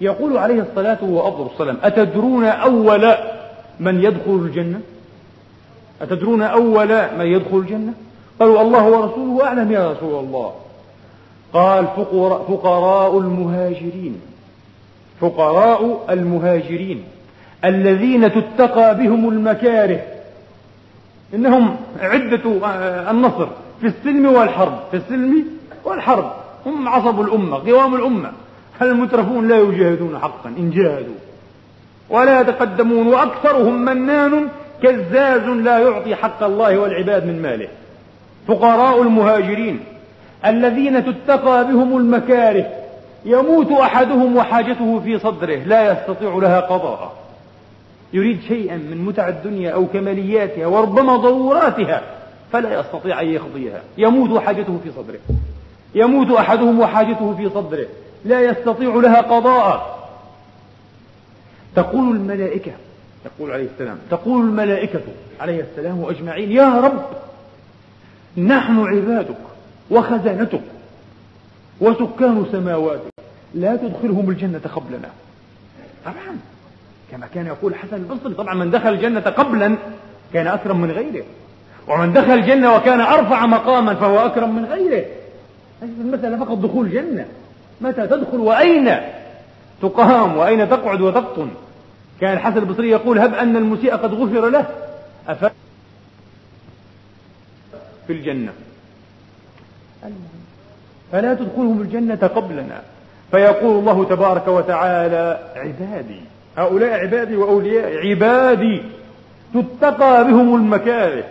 [0.00, 3.14] يقول عليه الصلاة وأفضل السلام أتدرون أول
[3.80, 4.80] من يدخل الجنة؟
[6.02, 7.92] أتدرون أول من يدخل الجنة؟
[8.40, 10.52] قالوا الله ورسوله أعلم يا رسول الله.
[11.52, 11.86] قال
[12.48, 14.20] فقراء, المهاجرين.
[15.20, 17.04] فقراء المهاجرين.
[17.64, 20.00] الذين تتقى بهم المكاره.
[21.34, 23.46] إنهم عدة آه، النصر
[23.80, 24.78] في السلم والحرب.
[24.90, 25.44] في السلم
[25.84, 26.32] والحرب.
[26.66, 28.32] هم عصب الأمة قوام الأمة.
[28.82, 31.14] المترفون لا يجاهدون حقا إن جاهدوا.
[32.10, 34.48] ولا يتقدمون وأكثرهم منان
[34.82, 37.68] كزاز لا يعطي حق الله والعباد من ماله.
[38.48, 39.80] فقراء المهاجرين
[40.46, 42.66] الذين تتقى بهم المكاره
[43.24, 47.12] يموت أحدهم وحاجته في صدره لا يستطيع لها قضاء.
[48.12, 52.02] يريد شيئا من متع الدنيا أو كمالياتها وربما ضروراتها
[52.52, 53.80] فلا يستطيع أن يقضيها.
[53.98, 55.18] يموت وحاجته في صدره.
[55.94, 57.86] يموت أحدهم وحاجته في صدره
[58.24, 59.94] لا يستطيع لها قضاء.
[61.76, 62.72] تقول الملائكة
[63.26, 65.00] يقول عليه السلام تقول الملائكة
[65.40, 67.04] عليه السلام أجمعين يا رب
[68.38, 69.36] نحن عبادك
[69.90, 70.60] وخزانتك
[71.80, 73.14] وسكان سماواتك.
[73.54, 75.08] لا تدخلهم الجنة قبلنا.
[76.04, 76.36] طبعا.
[77.12, 79.76] كما كان يقول حسن البصري طبعا من دخل الجنة قبلا
[80.32, 81.24] كان أكرم من غيره.
[81.88, 85.04] ومن دخل الجنة وكان أرفع مقاما فهو أكرم من غيره.
[85.82, 87.26] المسألة فقط دخول الجنة.
[87.80, 88.96] متى تدخل وأين
[89.82, 91.48] تقام وأين تقعد وتقطن
[92.20, 94.66] كان الحسن البصري يقول هب أن المسيء قد غفر له.
[95.28, 95.52] أف
[98.06, 98.52] في الجنة.
[101.12, 102.82] فلا تدخلهم الجنة قبلنا.
[103.30, 106.20] فيقول الله تبارك وتعالى عبادي
[106.56, 108.82] هؤلاء عبادي وأولياء عبادي
[109.54, 111.24] تتقى بهم المكاره.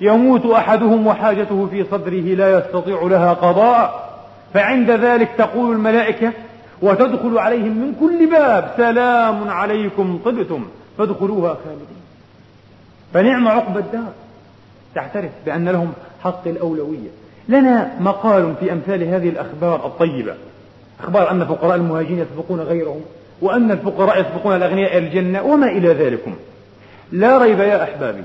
[0.00, 4.10] يموت أحدهم وحاجته في صدره لا يستطيع لها قضاء.
[4.54, 6.32] فعند ذلك تقول الملائكة
[6.82, 12.00] وتدخل عليهم من كل باب سلام عليكم طبتم فادخلوها خالدين.
[13.14, 14.12] فنعم عقب الدار.
[14.94, 15.92] تعترف بأن لهم
[16.24, 17.08] حق الأولوية.
[17.48, 20.34] لنا مقال في أمثال هذه الأخبار الطيبة.
[21.00, 23.00] أخبار أن فقراء المهاجرين يسبقون غيرهم
[23.42, 26.34] وأن الفقراء يسبقون الأغنياء الجنة وما إلى ذلكم.
[27.12, 28.22] لا ريب يا أحبابي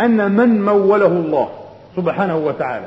[0.00, 1.48] أن من موله الله
[1.96, 2.86] سبحانه وتعالى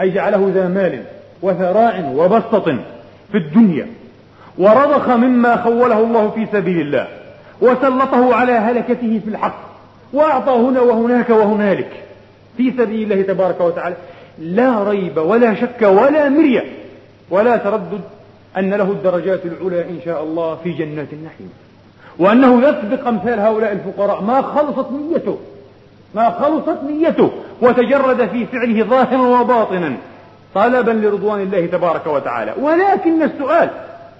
[0.00, 1.02] أي جعله ذا مال
[1.42, 2.78] وثراء وبسطة
[3.32, 3.86] في الدنيا
[4.58, 7.08] ورضخ مما خوله الله في سبيل الله
[7.60, 9.58] وسلطه على هلكته في الحق
[10.12, 12.03] وأعطى هنا وهناك وهنالك.
[12.56, 13.96] في سبيل الله تبارك وتعالى
[14.38, 16.64] لا ريب ولا شك ولا مرية
[17.30, 18.00] ولا تردد
[18.56, 21.52] أن له الدرجات العلى إن شاء الله في جنات النعيم.
[22.18, 25.38] وأنه يسبق أمثال هؤلاء الفقراء ما خلصت نيته
[26.14, 29.96] ما خلصت نيته وتجرد في فعله ظاهرا وباطنا
[30.54, 32.54] طلبا لرضوان الله تبارك وتعالى.
[32.60, 33.70] ولكن السؤال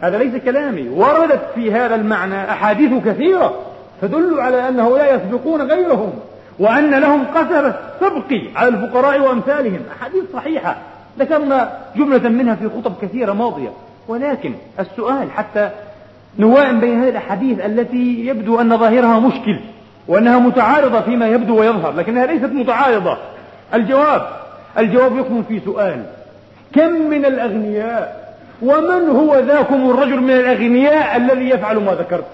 [0.00, 3.54] هذا ليس كلامي وردت في هذا المعنى أحاديث كثيرة
[4.02, 6.12] تدل على أنه لا يسبقون غيرهم.
[6.58, 9.80] وأن لهم قسم السبق على الفقراء وأمثالهم.
[9.98, 10.76] أحاديث صحيحة.
[11.18, 13.70] ذكرنا جملة منها في خطب كثيرة ماضية.
[14.08, 15.70] ولكن السؤال حتى
[16.38, 19.60] نوائم بين هذه الأحاديث التي يبدو أن ظاهرها مشكل
[20.08, 23.18] وأنها متعارضة فيما يبدو ويظهر لكنها ليست متعارضة.
[23.74, 24.26] الجواب
[24.78, 26.02] الجواب يكمن في سؤال.
[26.74, 32.24] كم من الأغنياء ومن هو ذاكم الرجل من الأغنياء الذي يفعل ما ذكرت؟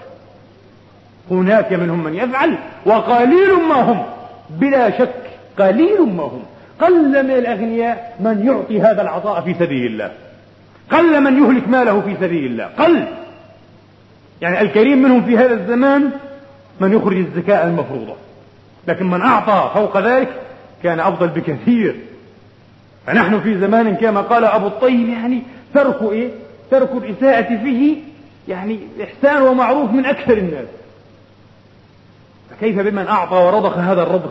[1.31, 4.03] هناك منهم من يفعل وقليل ما هم.
[4.49, 5.13] بلا شك
[5.59, 6.43] قليل ما هم.
[6.81, 10.11] قل من الأغنياء من يعطي هذا العطاء في سبيل الله.
[10.91, 12.65] قل من يهلك ماله في سبيل الله.
[12.65, 13.05] قل.
[14.41, 16.11] يعني الكريم منهم في هذا الزمان
[16.79, 18.13] من يخرج الزكاة المفروضة.
[18.87, 20.29] لكن من أعطى فوق ذلك
[20.83, 21.95] كان أفضل بكثير.
[23.07, 25.41] فنحن في زمان كما قال أبو الطيب يعني
[25.73, 26.29] ترك إيه؟
[26.71, 27.97] ترك الإساءة فيه
[28.47, 30.67] يعني إحسان ومعروف من أكثر الناس.
[32.61, 34.29] فكيف بمن أعطى ورضخ هذا الرضخ؟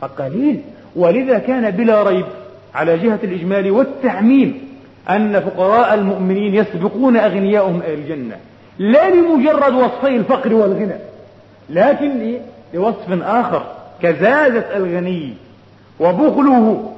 [0.00, 0.60] فقليل.
[0.96, 2.24] ولذا كان بلا ريب
[2.74, 4.68] على جهة الإجمال والتعميم
[5.10, 8.36] أن فقراء المؤمنين يسبقون أغنياءهم إلى الجنة.
[8.78, 10.96] لا لمجرد وصفي الفقر والغنى
[11.70, 12.38] لكن
[12.74, 13.62] لوصف آخر
[14.02, 15.34] كزازة الغني
[16.00, 16.92] وبخله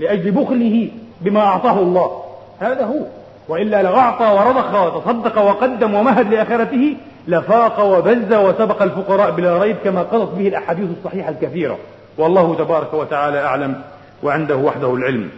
[0.00, 0.88] لأجل بخله
[1.20, 2.22] بما أعطاه الله.
[2.60, 3.06] هذا هو.
[3.48, 6.96] وإلا لو أعطى ورضخ وتصدق وقدم ومهد لآخرته
[7.28, 11.78] لفاق وبز وسبق الفقراء بلا ريب كما قضت به الأحاديث الصحيحة الكثيرة.
[12.18, 13.82] والله تبارك وتعالى أعلم
[14.22, 15.30] وعنده وحده العلم.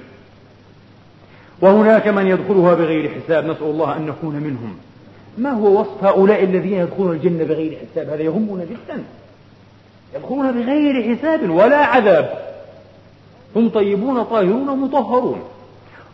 [1.61, 4.77] وهناك من يدخلها بغير حساب نسأل الله أن نكون منهم.
[5.39, 9.03] ما هو وصف هؤلاء الذين يدخلون الجنة بغير حساب؟ هذا يهمنا جدا.
[10.17, 12.39] يدخلون بغير حساب ولا عذاب.
[13.57, 15.41] هم طيبون طاهرون مطهرون.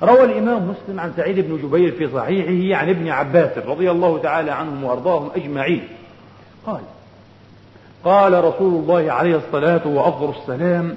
[0.02, 4.50] روى الإمام مسلم عن سعيد بن جبير في صحيحه عن ابن عباس رضي الله تعالى
[4.50, 5.82] عنهم وأرضاهم أجمعين.
[6.66, 6.80] قال
[8.04, 10.94] قال رسول الله عليه الصلاة وأفضل السلام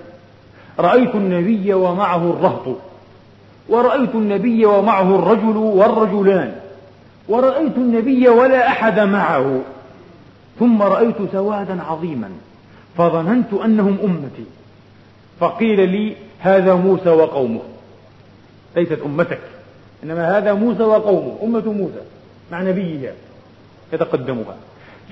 [0.80, 2.78] رأيت النبي ومعه الرهط
[3.70, 6.56] ورأيت النبي ومعه الرجل والرجلان
[7.28, 9.62] ورأيت النبي ولا أحد معه
[10.60, 12.30] ثم رأيت سوادا عظيما
[12.98, 14.46] فظننت أنهم أمتي
[15.39, 17.62] فقيل لي هذا موسى وقومه.
[18.76, 19.39] ليست أمتك.
[20.03, 22.01] إنما هذا موسى وقومه أمة موسى
[22.51, 23.11] مع نبيها
[23.93, 24.55] يتقدمها.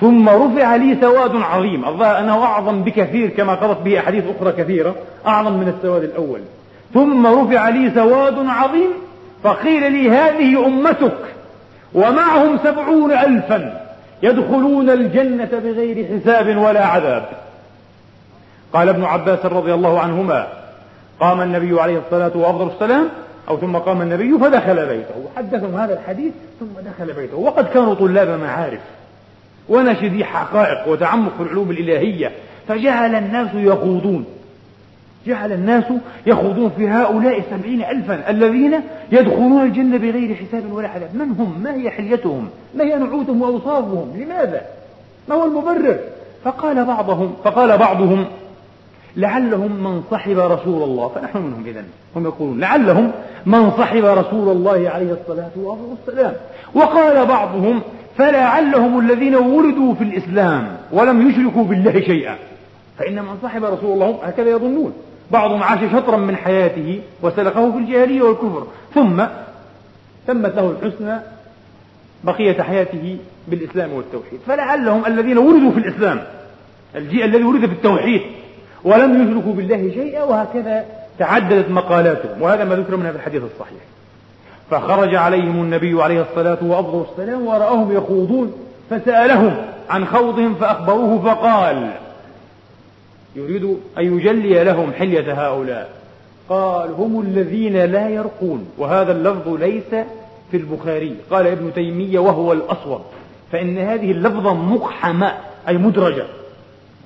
[0.01, 1.85] ثم رفع لي سواد عظيم.
[1.85, 4.95] الظاهر أنه أعظم بكثير كما قضت به أحاديث أخرى كثيرة
[5.27, 6.39] أعظم من السواد الأول.
[6.93, 8.89] ثم رفع لي سواد عظيم
[9.43, 11.17] فقيل لي هذه أمتك
[11.93, 13.83] ومعهم سبعون ألفا
[14.23, 17.29] يدخلون الجنة بغير حساب ولا عذاب.
[18.73, 20.47] قال ابن عباس رضي الله عنهما
[21.19, 23.09] قام النبي عليه الصلاة وأفضل السلام
[23.49, 27.37] أو ثم قام النبي فدخل بيته وحدثهم هذا الحديث ثم دخل بيته.
[27.37, 28.79] وقد كانوا طلاب معارف
[29.69, 32.31] ونشدي حقائق وتعمق في العلوم الإلهية
[32.67, 34.25] فجعل الناس يخوضون.
[35.27, 35.83] جعل الناس
[36.25, 38.79] يخوضون في هؤلاء سبعين ألفا الذين
[39.11, 44.13] يدخلون الجنة بغير حساب ولا عذاب من هم؟ ما هي حليتهم؟ ما هي نعوتهم وأوصافهم؟
[44.17, 44.61] لماذا؟
[45.29, 45.99] ما هو المبرر؟
[46.43, 48.25] فقال بعضهم فقال بعضهم
[49.17, 51.07] لعلهم من صحب رسول الله.
[51.07, 51.85] فنحن منهم إذن.
[52.15, 53.11] هم يقولون لعلهم
[53.45, 56.33] من صحب رسول الله عليه الصلاة والسلام.
[56.73, 57.81] وقال بعضهم
[58.17, 62.35] فلعلهم الذين ولدوا في الإسلام ولم يشركوا بالله شيئا.
[62.97, 64.93] فإن من صحب رسول الله هكذا يظنون.
[65.31, 68.67] بعضهم عاش شطرا من حياته وسلكه في الجاهلية والكفر.
[68.93, 69.23] ثم
[70.27, 71.19] تمت له الحسنى
[72.23, 74.39] بقية حياته بالإسلام والتوحيد.
[74.47, 76.23] فلعلهم الذين ولدوا في الإسلام
[76.95, 78.21] الجيل الذي ولد في التوحيد
[78.83, 80.85] ولم يشركوا بالله شيئا وهكذا
[81.19, 82.41] تعددت مقالاتهم.
[82.41, 83.79] وهذا ما ذكر منها في الحديث الصحيح.
[84.71, 88.53] فخرج عليهم النبي عليه الصلاة والسلام ورآهم يخوضون
[88.89, 89.55] فسألهم
[89.89, 91.91] عن خوضهم فأخبروه فقال
[93.35, 93.63] يريد
[93.97, 95.89] أن يجلي لهم حلية هؤلاء.
[96.49, 100.05] قال هم الذين لا يرقون وهذا اللفظ ليس
[100.51, 101.15] في البخاري.
[101.31, 103.01] قال ابن تيمية وهو الأصوب.
[103.51, 105.33] فإن هذه اللفظة مقحمة
[105.67, 106.25] أي مدرجة.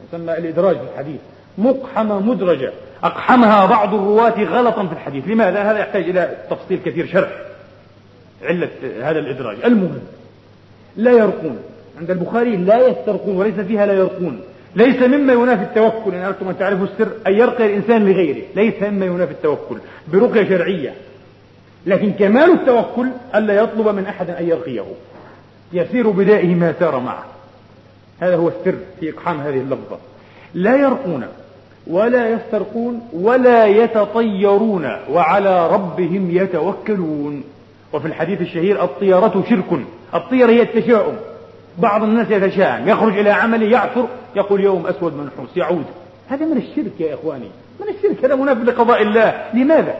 [0.07, 1.19] يسمى الإدراج في الحديث.
[1.57, 2.71] مقحمة مدرجة.
[3.03, 5.27] أقحمها بعض الرواة غلطا في الحديث.
[5.27, 7.29] لماذا؟ هذا يحتاج إلى تفصيل كثير شرح.
[8.43, 8.69] علة
[9.01, 9.57] هذا الإدراج.
[9.65, 9.99] المهم
[10.97, 11.59] لا يرقون.
[11.99, 14.41] عند البخاري لا يسترقون وليس فيها لا يرقون.
[14.75, 16.13] ليس مما ينافي التوكل.
[16.15, 18.43] إن أردتم أن تعرفوا السر أن يرقي الإنسان لغيره.
[18.55, 19.77] ليس مما ينافي التوكل.
[20.07, 20.93] برقية شرعية.
[21.85, 24.85] لكن كمال التوكل ألا يطلب من أحد أن يرقيه.
[25.73, 27.25] يسير بدائه ما سار معه.
[28.19, 29.97] هذا هو السر في إقحام هذه اللفظة.
[30.53, 31.27] لا يرقون.
[31.89, 37.43] ولا يسترقون ولا يتطيرون وعلى ربهم يتوكلون.
[37.93, 39.79] وفي الحديث الشهير الطيرة شرك.
[40.13, 41.15] الطيرة هي التشاؤم.
[41.77, 44.07] بعض الناس يتشائم يخرج إلى عمله يعثر.
[44.35, 45.85] يقول يوم أسود منحوس يعود.
[46.29, 47.49] هذا من الشرك يا إخواني.
[47.79, 49.43] من الشرك؟ هذا منافق لقضاء الله.
[49.53, 49.95] لماذا؟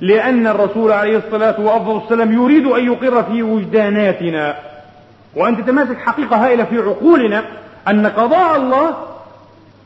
[0.00, 4.56] لأن الرسول عليه الصلاة والسلام يريد أن يقر في وجداناتنا.
[5.36, 7.44] وأن تتماسك حقيقة هائلة في عقولنا
[7.88, 8.94] أن قضاء الله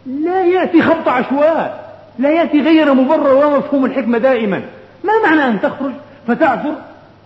[0.06, 1.86] لا يأتي خبط عشواء
[2.18, 4.62] لا يأتي غير مبرر ولا مفهوم الحكمة دائما.
[5.04, 5.92] ما معنى أن تخرج
[6.28, 6.74] فتعثر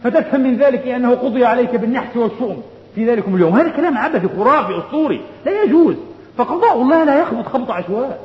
[0.05, 2.63] فتفهم من ذلك أنه قضي عليك بالنحس والشؤم
[2.95, 3.57] في ذلكم اليوم.
[3.57, 5.95] هذا كلام عبثي خرافي أسطوري لا يجوز.
[6.39, 8.21] فقضاء الله لا يخبط خبط عشواء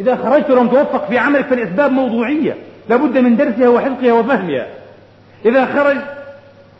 [0.00, 2.56] إذا خرجت ولم توفق في عملك فالأسباب موضوعية.
[2.88, 4.66] لابد من درسها وحفظها وفهمها.
[5.44, 5.96] إذا خرج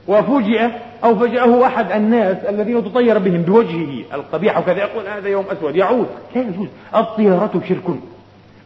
[0.09, 0.69] وفوجئ
[1.05, 6.07] أو فجأه أحد الناس الذين تطير بهم بوجهه القبيح وكذا يقول هذا يوم أسود يعود
[6.35, 7.85] لا يجوز؟ الطيرة شرك.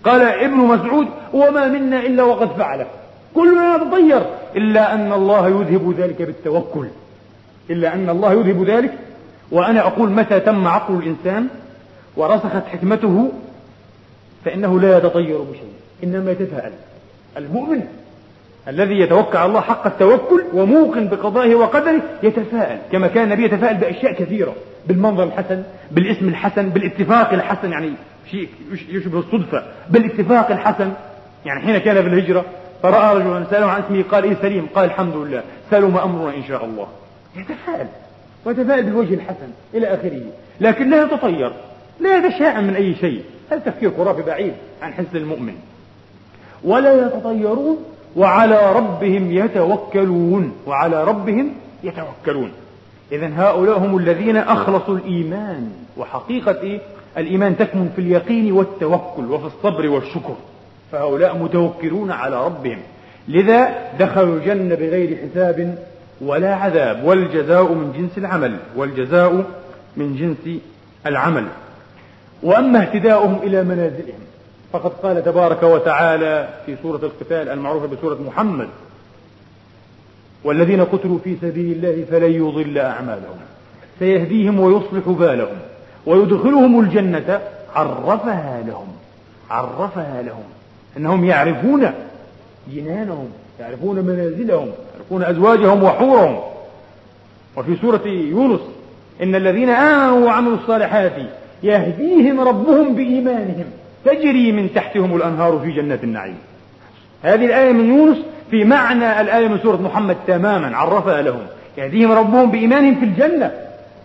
[0.05, 2.87] قال ابن مسعود وما منا إلا وقد فعله
[3.35, 4.23] كلنا نتطير
[4.57, 6.87] إلا أن الله يذهب ذلك بالتوكل.
[7.71, 8.93] إلا أن الله يذهب ذلك.
[9.53, 11.49] وأنا أقول متى تم عقل الإنسان
[12.17, 13.33] ورسخت حكمته
[14.45, 15.73] فإنه لا يتطير بشيء
[16.05, 16.73] إنما يتفاءل.
[17.37, 17.81] المؤمن
[18.69, 24.13] الذي يتوكل على الله حق التوكل وموقن بقضائه وقدره يتفاءل كما كان النبي يتفاءل بأشياء
[24.13, 24.55] كثيرة
[24.87, 27.93] بالمنظر الحسن بالاسم الحسن بالاتفاق الحسن يعني
[28.31, 28.49] شيء
[28.89, 30.93] يشبه الصدفة بالاتفاق الحسن.
[31.45, 32.45] يعني حين كان في الهجرة
[32.83, 35.43] فرأى رجلا سأله عن اسمه قال إيه سليم؟ قال الحمد لله.
[35.71, 36.87] سألوا ما أمرنا إن شاء الله.
[37.37, 37.87] يتفاءل
[38.45, 40.23] ويتفاءل بالوجه الحسن إلى آخره.
[40.61, 41.53] لكن لا يتطير
[42.01, 43.23] لا يتشائم من أي شيء.
[43.51, 44.53] هذا تفكير خرافي بعيد
[44.83, 45.55] عن حس المؤمن؟
[46.65, 47.79] ولا يتطيرون
[48.17, 50.53] وعلى ربهم يتوكلون.
[50.67, 51.51] وعلى ربهم
[51.85, 52.51] يتوكلون.
[53.13, 55.71] إذا هؤلاء هم الذين أخلصوا الإيمان.
[55.97, 56.81] وحقيقة إيه؟
[57.19, 60.35] الإيمان تكمن في اليقين والتوكل وفي الصبر والشكر.
[60.93, 62.79] فهؤلاء متوكلون على ربهم.
[63.29, 65.79] لذا دخلوا الجنة بغير حساب
[66.21, 67.05] ولا عذاب.
[67.05, 68.57] والجزاء من جنس العمل.
[68.77, 69.45] والجزاء
[69.97, 70.59] من جنس
[71.07, 71.47] العمل.
[72.43, 74.21] وأما اهتداؤهم إلى منازلهم.
[74.73, 78.69] فقد قال تبارك وتعالى في سورة القتال المعروفة بسورة محمد
[80.45, 83.37] والذين قتلوا في سبيل الله فلن يضل أعمالهم.
[83.99, 85.57] سيهديهم ويصلح بالهم
[86.07, 87.41] ويدخلهم الجنة
[87.75, 88.87] عرفها لهم
[89.51, 90.45] عرفها لهم.
[90.97, 91.91] أنهم يعرفون
[92.73, 93.29] جنانهم
[93.61, 96.41] يعرفون منازلهم يعرفون أزواجهم وحورهم.
[97.57, 98.61] وفي سورة يونس
[99.23, 101.13] إن الذين آمنوا وعملوا الصالحات
[101.63, 103.65] يهديهم ربهم بإيمانهم.
[104.05, 106.39] تجري من تحتهم الأنهار في جنات النعيم.
[107.23, 108.19] هذه الآية من يونس
[108.51, 111.43] في معنى الآية من سورة محمد تماما عرفها لهم.
[111.79, 113.51] يهديهم ربهم بإيمانهم في الجنة.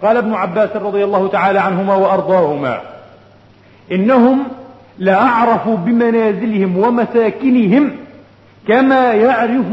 [0.02, 2.82] قال ابن عباس رضي الله تعالى عنهما وأرضاهما
[3.92, 4.44] إنهم
[5.00, 7.92] لأعرفوا بمنازلهم ومساكنهم
[8.68, 9.66] كما يعرف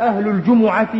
[0.00, 0.94] أهل الجمعة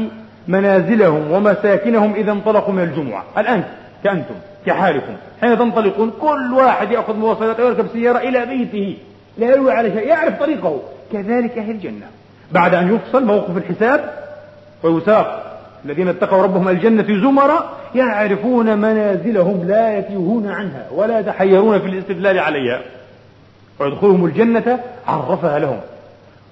[0.48, 3.24] منازلهم ومساكنهم إذا انطلقوا من الجمعة.
[3.38, 3.64] الآن
[4.04, 4.34] كأنتم.
[4.66, 5.16] كحالكم.
[5.40, 8.96] حين تنطلقون كل واحد يأخذ مواصلات ويركب سيارة إلى بيته.
[9.38, 10.80] لا يلوي على شيء يعرف طريقه.
[11.12, 12.06] كذلك أهل الجنة.
[12.52, 14.12] بعد أن يفصل موقف الحساب
[14.82, 22.38] ويساق الذين اتقوا ربهم الجنة زمرا يعرفون منازلهم لا يتيهون عنها ولا يتحيرون في الاستدلال
[22.38, 22.80] عليها.
[23.78, 25.80] ويدخلهم الجنة عرفها لهم.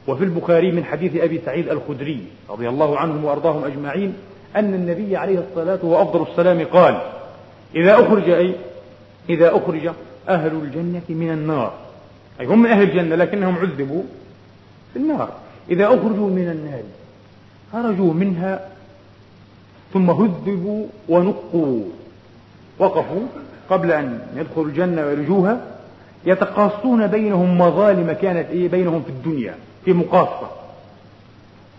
[0.09, 4.15] وفي البخاري من حديث أبي سعيد الخدري رضي الله عنهم وأرضاهم أجمعين
[4.57, 6.99] أن النبي عليه الصلاة وأفضل السلام قال
[7.77, 8.55] إذا أخرج أي؟
[9.29, 9.91] إذا أخرج
[10.29, 11.72] أهل الجنة من النار.
[12.41, 14.03] أي هم من أهل الجنة لكنهم عذبوا
[14.93, 15.33] في النار.
[15.70, 16.83] إذا أخرجوا من النار
[17.72, 18.68] خرجوا منها
[19.93, 21.85] ثم هذبوا ونقوا.
[22.79, 23.27] وقفوا
[23.70, 25.61] قبل أن يدخلوا الجنة ويرجوها.
[26.27, 29.55] يتقاصون بينهم مظالم كانت إيه بينهم في الدنيا
[29.85, 30.51] في مقاصة.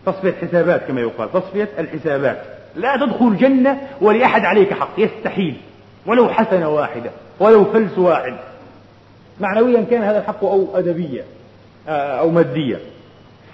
[0.06, 2.42] تصفية حسابات كما يقال تصفية الحسابات.
[2.76, 5.56] لا تدخل الجنة ولأحد عليك حق يستحيل.
[6.06, 8.34] ولو حسنة واحدة ولو فلس واحد.
[9.40, 11.24] معنويا كان هذا الحق أو أدبيا
[11.88, 12.80] آه، أو ماديا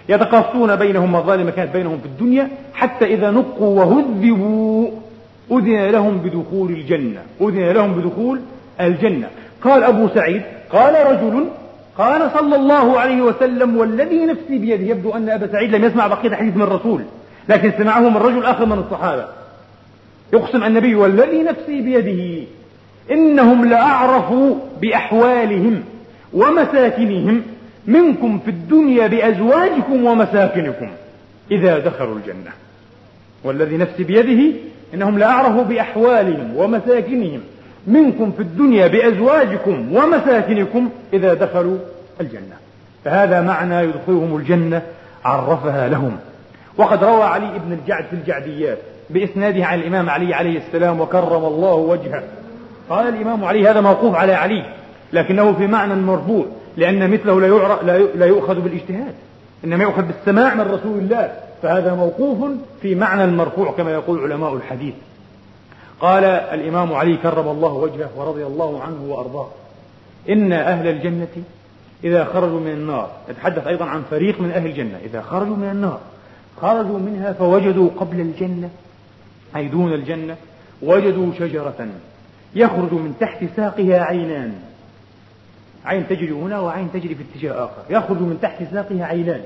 [0.10, 4.90] يتقاصون بينهم مظالم كانت بينهم في الدنيا حتى إذا نقوا وهذبوا
[5.52, 8.40] أذن لهم بدخول الجنة أذن لهم بدخول
[8.82, 9.28] الجنة.
[9.64, 10.42] قال أبو سعيد
[10.72, 11.46] قال رجل
[11.98, 14.84] قال صلى الله عليه وسلم والذي نفسي بيده.
[14.84, 17.02] يبدو أن أبا سعيد لم يسمع بقية حديث من الرسول
[17.50, 19.26] لكن سمعه من رجل آخر من الصحابة.
[20.34, 22.48] يقسم النبي والذي نفسي بيده.
[23.12, 25.84] إنهم لأعرفوا بأحوالهم
[26.34, 27.42] ومساكنهم
[27.88, 30.90] منكم في الدنيا بأزواجكم ومساكنكم
[31.52, 32.52] إذا دخلوا الجنة.
[33.44, 34.58] والذي نفسي بيده
[34.94, 37.40] إنهم لأعرفوا بأحوالهم ومساكنهم
[37.88, 41.78] منكم في الدنيا بأزواجكم ومساكنكم إذا دخلوا
[42.22, 42.56] الجنة.
[43.06, 44.82] فهذا معنى يدخلهم الجنة
[45.26, 46.18] عرفها لهم.
[46.78, 48.78] وقد روى علي بن الجعد في الجعديات
[49.14, 52.24] بإسناده عن الإمام علي عليه السلام وكرم الله وجهه.
[52.90, 54.66] قال الإمام علي هذا موقوف على علي
[55.14, 56.46] لكنه في معنى مرفوع
[56.78, 57.42] لأن مثله
[57.84, 59.14] لا, لا يؤخذ بالاجتهاد
[59.64, 61.32] إنما يؤخذ بالسماع من رسول الله
[61.62, 62.52] فهذا موقوف
[62.82, 64.94] في معنى المرفوع كما يقول علماء الحديث.
[66.00, 69.48] قال الإمام علي كرم الله وجهه ورضي الله عنه وأرضاه
[70.30, 71.44] إن أهل الجنة
[72.04, 76.00] إذا خرجوا من النار نتحدث أيضا عن فريق من أهل الجنة إذا خرجوا من النار
[76.62, 78.70] خرجوا منها فوجدوا قبل الجنة
[79.56, 80.36] أي دون الجنة
[80.82, 81.88] وجدوا شجرة
[82.56, 84.54] يخرج من تحت ساقها عينان.
[85.86, 87.82] عين تجري هنا وعين تجري في اتجاه آخر.
[87.90, 89.42] يخرج من تحت ساقها عينان.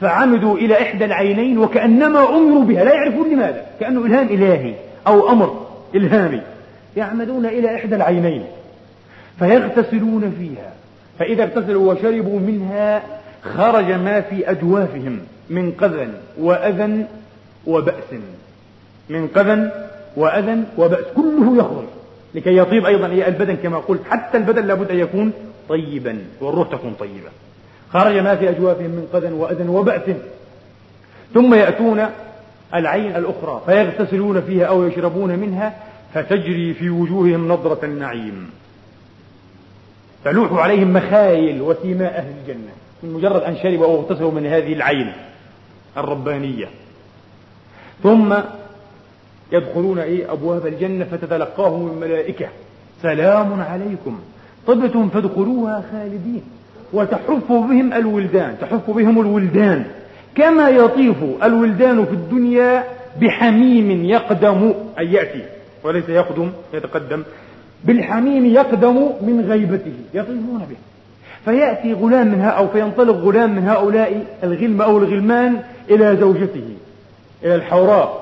[0.00, 2.84] فعمدوا إلى إحدى العينين وكأنما أمروا بها.
[2.84, 3.66] لا يعرفون لماذا.
[3.80, 4.74] كأنه إلهام إلهي
[5.06, 6.40] أو أمر إلهامي.
[6.96, 8.44] يعمدون إلى إحدى العينين.
[9.38, 10.72] فيغتسلون فيها.
[11.18, 13.02] فإذا اغتسلوا وشربوا منها
[13.42, 17.06] خرج ما في أجوافهم من قذى وأذى
[17.66, 18.14] وبأس.
[19.12, 19.70] من قذى
[20.16, 21.84] وأذى وبأس كله يخرج.
[22.34, 25.32] لكي يطيب أيضا البدن كما قلت حتى البدن لابد أن يكون
[25.68, 27.30] طيبا والروح تكون طيبة.
[27.92, 30.16] خرج ما في أجوافهم من قذى وأذى وبأس.
[31.34, 32.06] ثم يأتون
[32.74, 35.74] العين الأخرى فيغتسلون فيها أو يشربون منها
[36.14, 38.50] فتجري في وجوههم نظرة النعيم.
[40.24, 42.72] تلوح عليهم مخايل وسيماء أهل الجنة.
[43.02, 45.12] من مجرد أن شربوا أو اغتسلوا من هذه العين
[45.96, 46.68] الربانية.
[48.02, 48.34] ثم
[49.52, 52.46] يدخلون إيه أبواب الجنة فتتلقاهم الملائكة.
[53.02, 54.18] سلام عليكم.
[54.66, 56.42] طبتم فادخلوها خالدين.
[56.92, 58.56] وتحف بهم الولدان.
[58.60, 59.84] تحف بهم الولدان.
[60.34, 62.84] كما يطيف الولدان في الدنيا
[63.20, 64.74] بحميم يقدم.
[64.98, 65.42] أي يأتي.
[65.84, 67.22] وليس يقدم يتقدم.
[67.84, 69.94] بالحميم يقدم من غيبته.
[70.14, 70.76] يطيفون به.
[71.44, 76.68] فيأتي غلام منها أو فينطلق غلام من هؤلاء الغلم أو الغلمان إلى زوجته.
[77.44, 78.21] إلى الحوراء.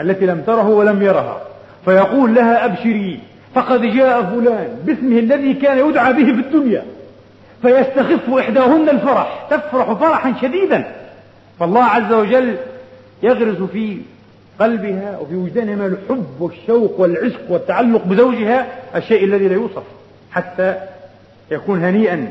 [0.00, 1.40] التي لم تره ولم يرها
[1.84, 3.20] فيقول لها أبشري
[3.54, 6.82] فقد جاء فلان باسمه الذي كان يدعى به في الدنيا
[7.62, 10.84] فيستخف إحداهن الفرح تفرح فرحا شديدا
[11.60, 12.56] فالله عز وجل
[13.22, 13.98] يغرس في
[14.60, 18.66] قلبها وفي وجدانها من الحب والشوق والعشق والتعلق بزوجها
[18.96, 19.82] الشيء الذي لا يوصف
[20.32, 20.74] حتى
[21.50, 22.30] يكون هنيئا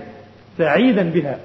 [0.58, 1.38] سعيدا بها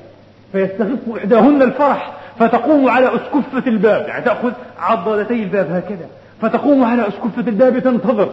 [0.53, 4.09] فيستخف إحداهن الفرح فتقوم على أسكفة الباب.
[4.09, 6.09] يعني تأخذ عضلتي الباب هكذا.
[6.43, 8.32] فتقوم على أسكفة الباب تنتظر.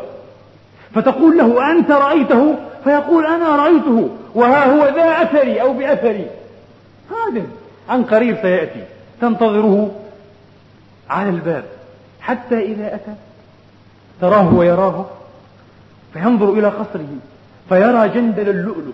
[0.96, 4.10] فتقول له أنت رأيته؟ فيقول أنا رأيته.
[4.36, 6.28] وها هو ذا أثري أو بأثري.
[7.10, 7.42] هذا
[7.90, 8.84] عن قريب سيأتي.
[9.22, 9.92] تنتظره
[11.10, 11.64] على الباب.
[12.22, 13.14] حتى إذا أتى
[14.22, 15.06] تراه ويراه.
[16.14, 17.10] فينظر إلى قصره.
[17.70, 18.94] فيرى جندل اللؤلؤ.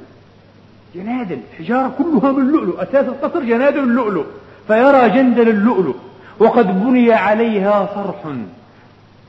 [0.96, 1.40] جنادل.
[1.60, 4.26] حجارة كلها من اللؤلؤ أساس القصر جنادل اللؤلؤ.
[4.68, 5.96] فيرى جندل اللؤلؤ
[6.40, 8.26] وقد بني عليها صرح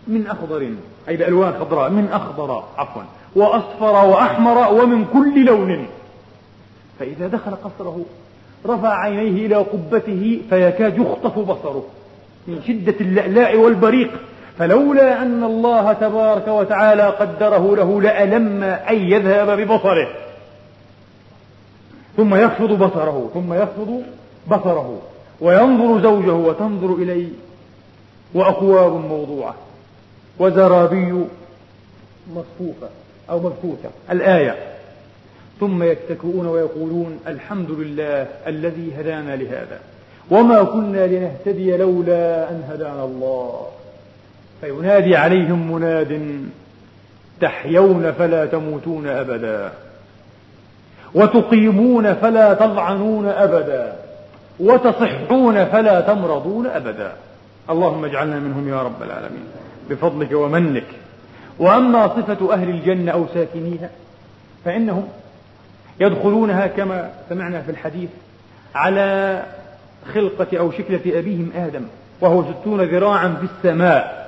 [0.06, 0.68] من أخضر
[1.08, 3.02] أي بألوان خضراء من أخضر عفوا
[3.36, 5.86] وأصفر وأحمر ومن كل لون.
[6.98, 8.04] فإذا دخل قصره
[8.66, 11.84] رفع عينيه إلى قبته فيكاد يخطف بصره
[12.46, 14.10] من شدة اللألاء والبريق.
[14.58, 20.08] فلولا أن الله تبارك وتعالى قدره له لألم أن يذهب ببصره.
[22.16, 24.02] ثم يخفض بصره ثم يخفض
[24.50, 24.98] بصره.
[25.44, 27.28] وينظر زوجه وتنظر إليه
[28.34, 29.54] وأكواب موضوعة
[30.38, 31.24] وزرابي
[32.34, 32.88] مصفوفة
[33.30, 34.56] أو مبثوثة الآية.
[35.60, 39.80] ثم يتكئون ويقولون الحمد لله الذي هدانا لهذا
[40.30, 43.66] وما كنا لنهتدي لولا أن هدانا الله.
[44.60, 46.40] فينادي عليهم مناد
[47.40, 49.72] تحيون فلا تموتون أبدا
[51.14, 54.03] وتقيمون فلا تضعنون أبدا.
[54.60, 57.12] وتصحون فلا تمرضون أبدا.
[57.70, 59.44] اللهم اجعلنا منهم يا رب العالمين.
[59.90, 60.86] بفضلك ومنك.
[61.58, 63.90] وأما صفة أهل الجنة أو ساكنيها
[64.64, 65.08] فإنهم
[66.00, 68.08] يدخلونها كما سمعنا في الحديث
[68.74, 69.42] على
[70.14, 71.82] خلقة أو شكلة أبيهم آدم
[72.20, 74.24] وهو ستون ذراعا في السماء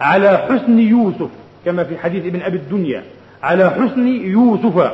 [0.00, 1.30] على حسن يوسف
[1.64, 3.04] كما في حديث ابن أبي الدنيا
[3.42, 4.92] على حسن يوسف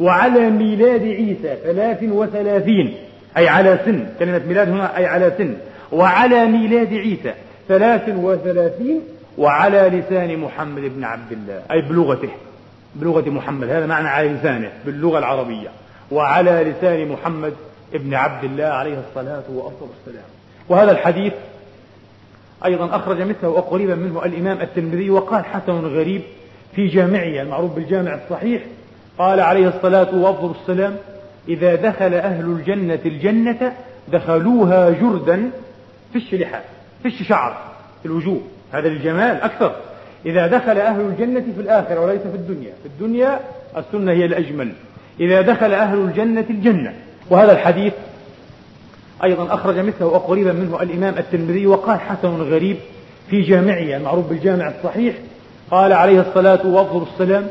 [0.00, 2.94] وعلى ميلاد عيسى ثلاث وثلاثين.
[3.36, 5.56] أي على سن كلمة ميلاد هنا أي على سن.
[5.92, 7.34] وعلى ميلاد عيسى
[7.68, 9.00] ثلاث وثلاثين
[9.38, 11.62] وعلى لسان محمد بن عبد الله.
[11.70, 12.30] أي بلغته
[12.94, 13.68] بلغة محمد.
[13.68, 15.68] هذا معنى على لسانه باللغة العربية.
[16.10, 17.52] وعلى لسان محمد
[17.94, 20.24] ابن عبد الله عليه الصلاة وأفضل السلام.
[20.68, 21.32] وهذا الحديث
[22.64, 26.22] أيضا أخرج مثله وقريبا منه الإمام الترمذي وقال حسن غريب
[26.76, 28.62] في جامعه المعروف بالجامع الصحيح
[29.18, 30.96] قال عليه الصلاة وأفضل السلام
[31.48, 33.72] إذا دخل أهل الجنة الجنة
[34.12, 35.50] دخلوها جردا
[36.14, 36.60] فش لحى
[37.04, 37.56] فش شعر
[38.02, 38.40] في الوجوه.
[38.72, 39.76] هذا الجمال أكثر.
[40.26, 42.72] إذا دخل أهل الجنة في الآخرة وليس في الدنيا.
[42.82, 43.40] في الدنيا
[43.76, 44.72] السنة هي الأجمل.
[45.20, 46.94] إذا دخل أهل الجنة الجنة.
[47.30, 47.92] وهذا الحديث
[49.24, 52.76] أيضا أخرج مثله وقريبا منه الإمام الترمذي وقال حسن غريب
[53.30, 55.14] في جامعه المعروف بالجامع الصحيح
[55.70, 57.46] قال عليه الصلاة وأفضل السلام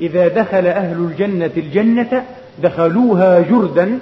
[0.00, 2.24] إذا دخل أهل الجنة الجنة
[2.62, 3.98] دخلوها جردا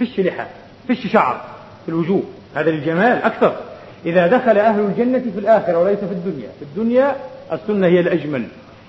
[0.00, 0.44] فش لحى
[0.88, 1.40] فش شعر
[1.84, 2.22] في الوجوه.
[2.54, 3.52] هذا الجمال أكثر.
[4.06, 6.48] إذا دخل أهل الجنة في الآخرة وليس في الدنيا.
[6.58, 7.16] في الدنيا
[7.52, 8.44] السنة هي الأجمل.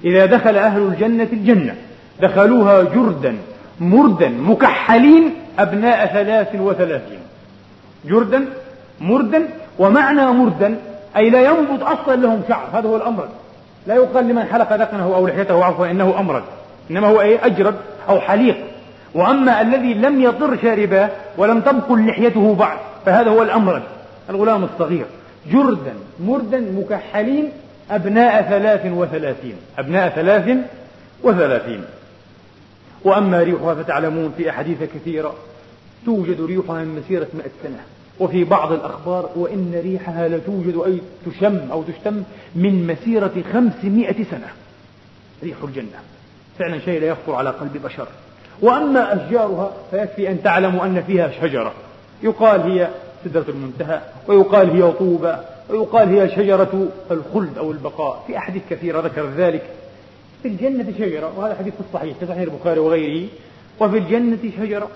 [0.05, 1.75] إذا دخل أهل الجنة الجنة
[2.21, 3.37] دخلوها جردا
[3.79, 7.19] مردا مكحلين أبناء ثلاث وثلاثين.
[8.05, 8.45] جردا
[9.01, 9.47] مردا
[9.79, 10.75] ومعنى مردا
[11.17, 12.69] أي لا ينبت أصلا لهم شعر.
[12.73, 13.27] هذا هو الأمر.
[13.87, 16.43] لا يقال لمن حلق ذقنه أو لحيته عفوا إنه أمرد
[16.91, 17.75] إنما هو أي أجرد
[18.09, 18.57] أو حليق.
[19.17, 23.83] وأما الذي لم يطر شارباه ولم تبقل لحيته بعد فهذا هو الأمرد
[24.29, 25.05] الغلام الصغير
[25.51, 27.49] جردا مردا مكحلين
[27.91, 30.57] أبناء ثلاث وثلاثين أبناء ثلاث
[31.23, 31.83] وثلاثين.
[33.03, 35.35] وأما ريحها فتعلمون في أحاديث كثيرة
[36.05, 37.79] توجد ريحها من مسيرة مئة سنة.
[38.19, 42.23] وفي بعض الأخبار وإن ريحها لتوجد أي تشم أو تشتم
[42.55, 44.47] من مسيرة خمسمائة سنة.
[45.43, 45.99] ريح الجنة.
[46.59, 48.07] فعلا شيء لا يخطر على قلب بشر.
[48.61, 51.73] وأما أشجارها فيكفي أن تعلموا أن فيها شجرة.
[52.23, 52.87] يقال هي
[53.25, 55.35] سدرة المنتهى ويقال هي طوبى
[55.69, 58.23] ويقال هي شجرة الخلد أو البقاء.
[58.27, 59.63] في أحاديث كثيرة ذكر ذلك.
[60.43, 63.27] في الجنة شجرة وهذا حديث الصحيح في صحيح البخاري وغيره.
[63.79, 64.87] وفي الجنة شجرة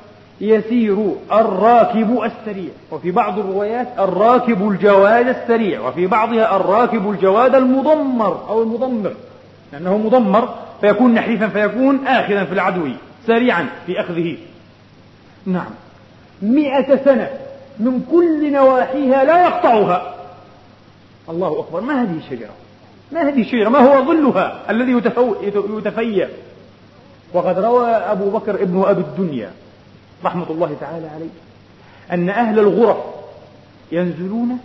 [0.41, 0.97] يسير
[1.31, 9.13] الراكب السريع وفي بعض الروايات الراكب الجواد السريع وفي بعضها الراكب الجواد المضمر أو المضمر.
[9.73, 10.49] لأنه مضمر
[10.81, 12.87] فيكون نحيفا فيكون آخذا في العدو.
[13.27, 14.37] سريعا في أخذه.
[15.45, 15.69] نعم.
[16.41, 17.29] مئة سنة
[17.79, 20.15] من كل نواحيها لا يقطعها.
[21.29, 21.81] الله أكبر.
[21.81, 22.53] ما هذه الشجرة؟
[23.11, 24.91] ما هذه الشجرة؟ ما هو ظلها الذي
[25.77, 26.29] يتفيأ؟
[27.33, 29.51] وقد روى أبو بكر ابن أبي الدنيا
[30.25, 31.29] رحمة الله تعالى عليه
[32.11, 32.97] أن أهل الغرف
[33.91, 34.59] ينزلون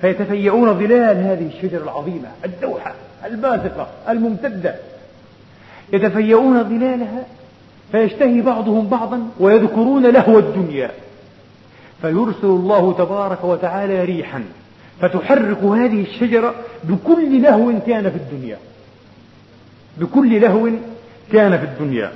[0.00, 2.94] فيتفيئون ظلال هذه الشجرة العظيمة الدوحة
[3.24, 4.74] الباسقة الممتدة.
[5.92, 7.26] يتفيئون ظلالها
[7.92, 10.90] فيشتهي بعضهم بعضا ويذكرون لهو الدنيا.
[12.02, 14.44] فيرسل الله تبارك وتعالى ريحا.
[15.00, 18.58] فتحرك هذه الشجرة بكل لهو كان في الدنيا.
[19.96, 20.68] بكل لهو
[21.32, 22.12] كان في الدنيا.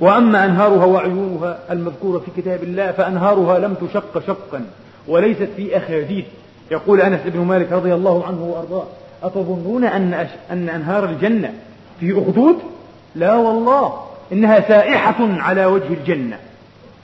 [0.00, 4.64] وأما أنهارها وعيونها المذكورة في كتاب الله فأنهارها لم تشق شقا
[5.08, 6.24] وليست في أخاديد
[6.70, 8.86] يقول أنس بن مالك رضي الله عنه وأرضاه
[9.22, 10.26] أتظنون أن.
[10.50, 11.52] أن أنهار الجنة
[12.00, 12.56] في أخدود؟
[13.14, 14.09] لا والله.
[14.32, 16.36] إنها سائحة على وجه الجنة.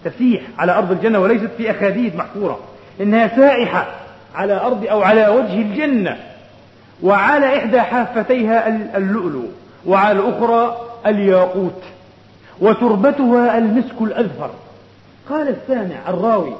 [0.04, 2.60] تسيح على أرض الجنة وليست في أخاديد محفورة.
[3.00, 3.86] إنها سائحة
[4.34, 6.16] على أرض أو على وجه الجنة.
[7.02, 9.44] وعلى إحدى حافتيها اللؤلؤ
[9.86, 11.82] وعلى الأخرى الياقوت.
[12.60, 14.50] وتربتها المسك الأذفر
[15.30, 16.56] قال السامع الراوي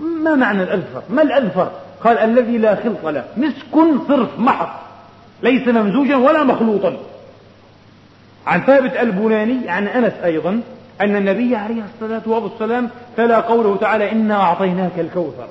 [0.00, 1.70] ما معنى الأذفر ما الأذفر
[2.04, 3.24] قال الذي لا خلط له.
[3.36, 4.68] مسك صرف محض.
[5.42, 6.96] ليس ممزوجا ولا مخلوطا.
[8.46, 10.60] عن ثابت البناني عن أنس أيضا
[11.00, 15.48] أن النبي عليه الصلاة والسلام تلا قوله تعالى إنا أعطيناك الكوثر.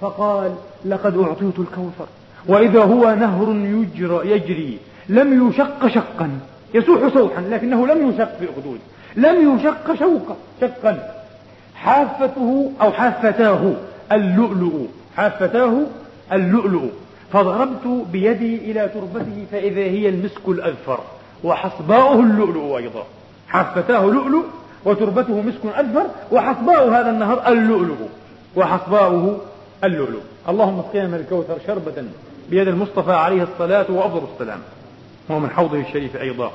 [0.00, 2.06] فقال لقد أعطيت الكوثر.
[2.48, 4.78] وإذا هو نهر يجرى يجري.
[5.08, 6.30] لم يشق شقا.
[6.74, 8.78] يسوح سوحا لكنه لم يشق في أخدود
[9.16, 11.14] لم يشق شوقا شقا.
[11.74, 13.72] حافته أو حافتاه
[14.12, 14.86] اللؤلؤ.
[15.16, 15.72] حافتاه
[16.32, 16.88] اللؤلؤ.
[17.32, 21.00] فضربت بيدي إلى تربته فإذا هي المسك الأذفر
[21.44, 23.06] وحصباؤه اللؤلؤ أيضا.
[23.48, 24.44] حافتاه لؤلؤ
[24.84, 28.08] وتربته مسك أذفر وحصباء هذا النهر اللؤلؤ.
[28.56, 29.40] وحصباؤه
[29.84, 30.20] اللؤلؤ.
[30.48, 32.04] اللهم اسقنا من الكوثر شربة
[32.50, 34.58] بيد المصطفى عليه الصلاة وأفضل السلام.
[35.28, 36.52] وهو من حوضه الشريف أيضا.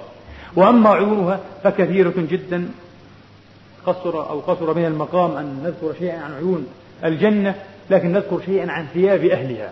[0.56, 2.70] وأما عيونها فكثيرة جدا.
[3.86, 6.68] قصر أو قصر من المقام أن نذكر شيئا عن عيون
[7.06, 7.56] الجنة
[7.90, 9.70] لكن نذكر شيئا عن ثياب أهلها.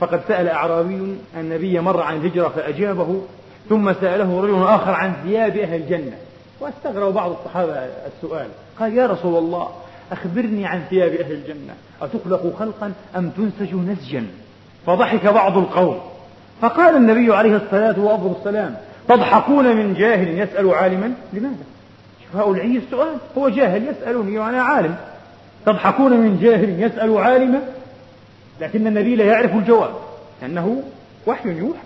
[0.00, 3.20] فقد سأل أعرابي النبي مر عن الهجرة فأجابه
[3.68, 6.16] ثم سأله رجل آخر عن ثياب أهل الجنة.
[6.60, 7.72] واستغرب بعض الصحابة
[8.16, 8.46] السؤال.
[8.80, 9.68] قال يا رسول الله
[10.12, 11.74] أخبرني عن ثياب أهل الجنة.
[12.02, 14.26] أتخلق خلقا أم تنسج نسجا؟
[14.86, 16.00] فضحك بعض القوم.
[16.60, 18.76] فقال النبي عليه الصلاة والسلام
[19.08, 21.64] تضحكون من جاهل يسأل عالما؟ لماذا؟
[22.34, 23.16] هؤلاء السؤال.
[23.38, 24.96] هو جاهل يسألني وأنا عالم.
[25.66, 27.60] تضحكون من جاهل يسأل عالما؟
[28.60, 29.90] لكن النبي لا يعرف الجواب
[30.42, 30.82] لأنه
[31.26, 31.80] وحي يوحى.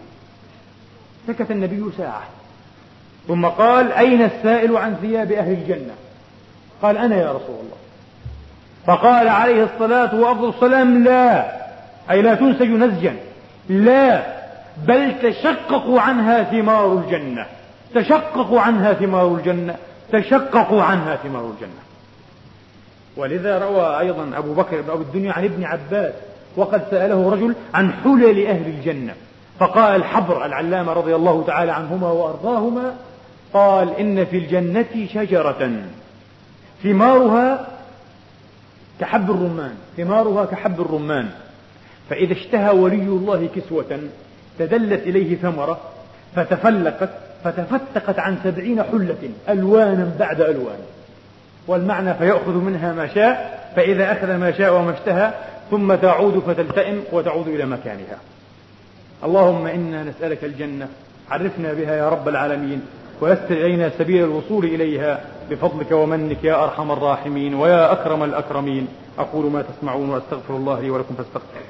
[1.28, 2.22] سكت النبي ساعة.
[3.28, 5.94] ثم قال أين السائل عن ثياب أهل الجنة؟
[6.82, 7.78] قال أنا يا رسول الله.
[8.86, 11.52] فقال عليه الصلاة والسلام لا.
[12.10, 13.16] أي لا تنسج نسجا
[13.68, 14.22] لا.
[14.86, 17.46] بل تشققوا عنها ثمار الجنة.
[17.94, 19.76] تشققوا عنها ثمار الجنة.
[20.12, 21.82] تشققوا عنها ثمار الجنة.
[23.16, 26.12] ولذا روى أيضا أبو بكر بن أبي الدنيا عن ابن عباس
[26.56, 29.14] وقد سأله رجل عن حلل أهل الجنة.
[29.59, 32.94] فقال الحبر العلامة رضي الله تعالى عنهما وأرضاهما
[33.52, 35.82] قال إن في الجنة شجرة
[36.82, 37.68] ثمارها
[39.00, 41.28] كحب الرمان ثمارها كحب الرمان.
[42.11, 44.00] فإذا اشتهى ولي الله كسوة
[44.59, 45.78] تدلت إليه ثمرة
[46.36, 47.11] فتفلقت
[47.44, 50.78] فتفتقت عن سبعين حلة ألوانا بعد ألوان.
[51.66, 55.32] والمعنى فيأخذ منها ما شاء فإذا أخذ ما شاء وما اشتهى
[55.70, 58.18] ثم تعود فتلتئم وتعود إلى مكانها.
[59.24, 60.88] اللهم إنا نسألك الجنة.
[61.30, 62.80] عرفنا بها يا رب العالمين.
[63.20, 65.24] ويسر إلينا سبيل الوصول إليها.
[65.50, 68.88] بفضلك ومنك يا أرحم الراحمين ويا أكرم الأكرمين.
[69.18, 71.62] أقول ما تسمعون وأستغفر الله لي ولكم فاستغفروا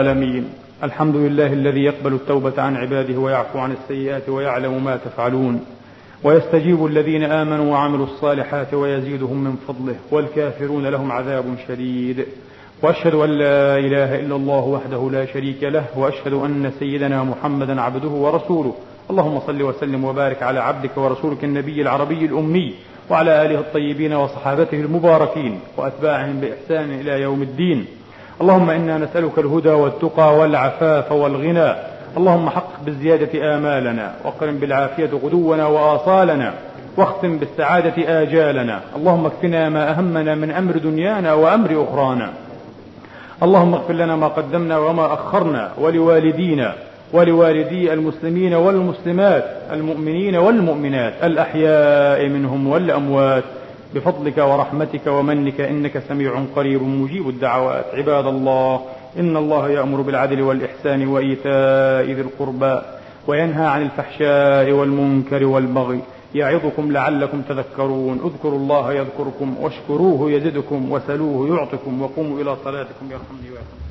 [0.00, 0.48] العالمين.
[0.82, 5.64] الحمد لله الذي يقبل التوبة عن عباده ويعفو عن السيئات ويعلم ما تفعلون.
[6.24, 9.96] ويستجيب الذين آمنوا وعملوا الصالحات ويزيدهم من فضله.
[10.10, 12.26] والكافرون لهم عذاب شديد.
[12.82, 18.08] وأشهد أن لا إله إلا الله وحده لا شريك له وأشهد أن سيدنا محمدا عبده
[18.08, 18.74] ورسوله.
[19.10, 22.74] اللهم صل وسلم وبارك على عبدك ورسولك النبي العربي الأمي
[23.10, 27.86] وعلى آله الطيبين وصحابته المباركين وأتباعهم بإحسان إلى يوم الدين.
[28.40, 31.74] اللهم إنا نسألك الهدى والتقى والعفاف والغنى.
[32.16, 36.54] اللهم حقق بالزيادة آمالنا واقرن بالعافية غدونا وآصالنا
[36.96, 38.80] واختم بالسعادة آجالنا.
[38.96, 42.32] اللهم اكفنا ما أهمنا من أمر دنيانا وأمر أخرانا.
[43.42, 46.74] اللهم اغفر لنا ما قدمنا وما أخرنا ولوالدينا
[47.12, 53.44] ولوالدي المسلمين والمسلمات المؤمنين والمؤمنات الأحياء منهم والأموات
[53.94, 57.84] بفضلك ورحمتك ومنك إنك سميع قريب مجيب الدعوات.
[57.94, 58.80] عباد الله
[59.18, 62.80] إن الله يأمر بالعدل والإحسان وإيتاء ذي القربى
[63.26, 66.00] وينهى عن الفحشاء والمنكر والبغي
[66.36, 68.16] يعظكم لعلكم تذكرون.
[68.24, 73.85] اذكروا الله يذكركم واشكروه يزدكم وسلوه يعطكم وقوموا إلى صلاتكم يرحمني ويرحمكم.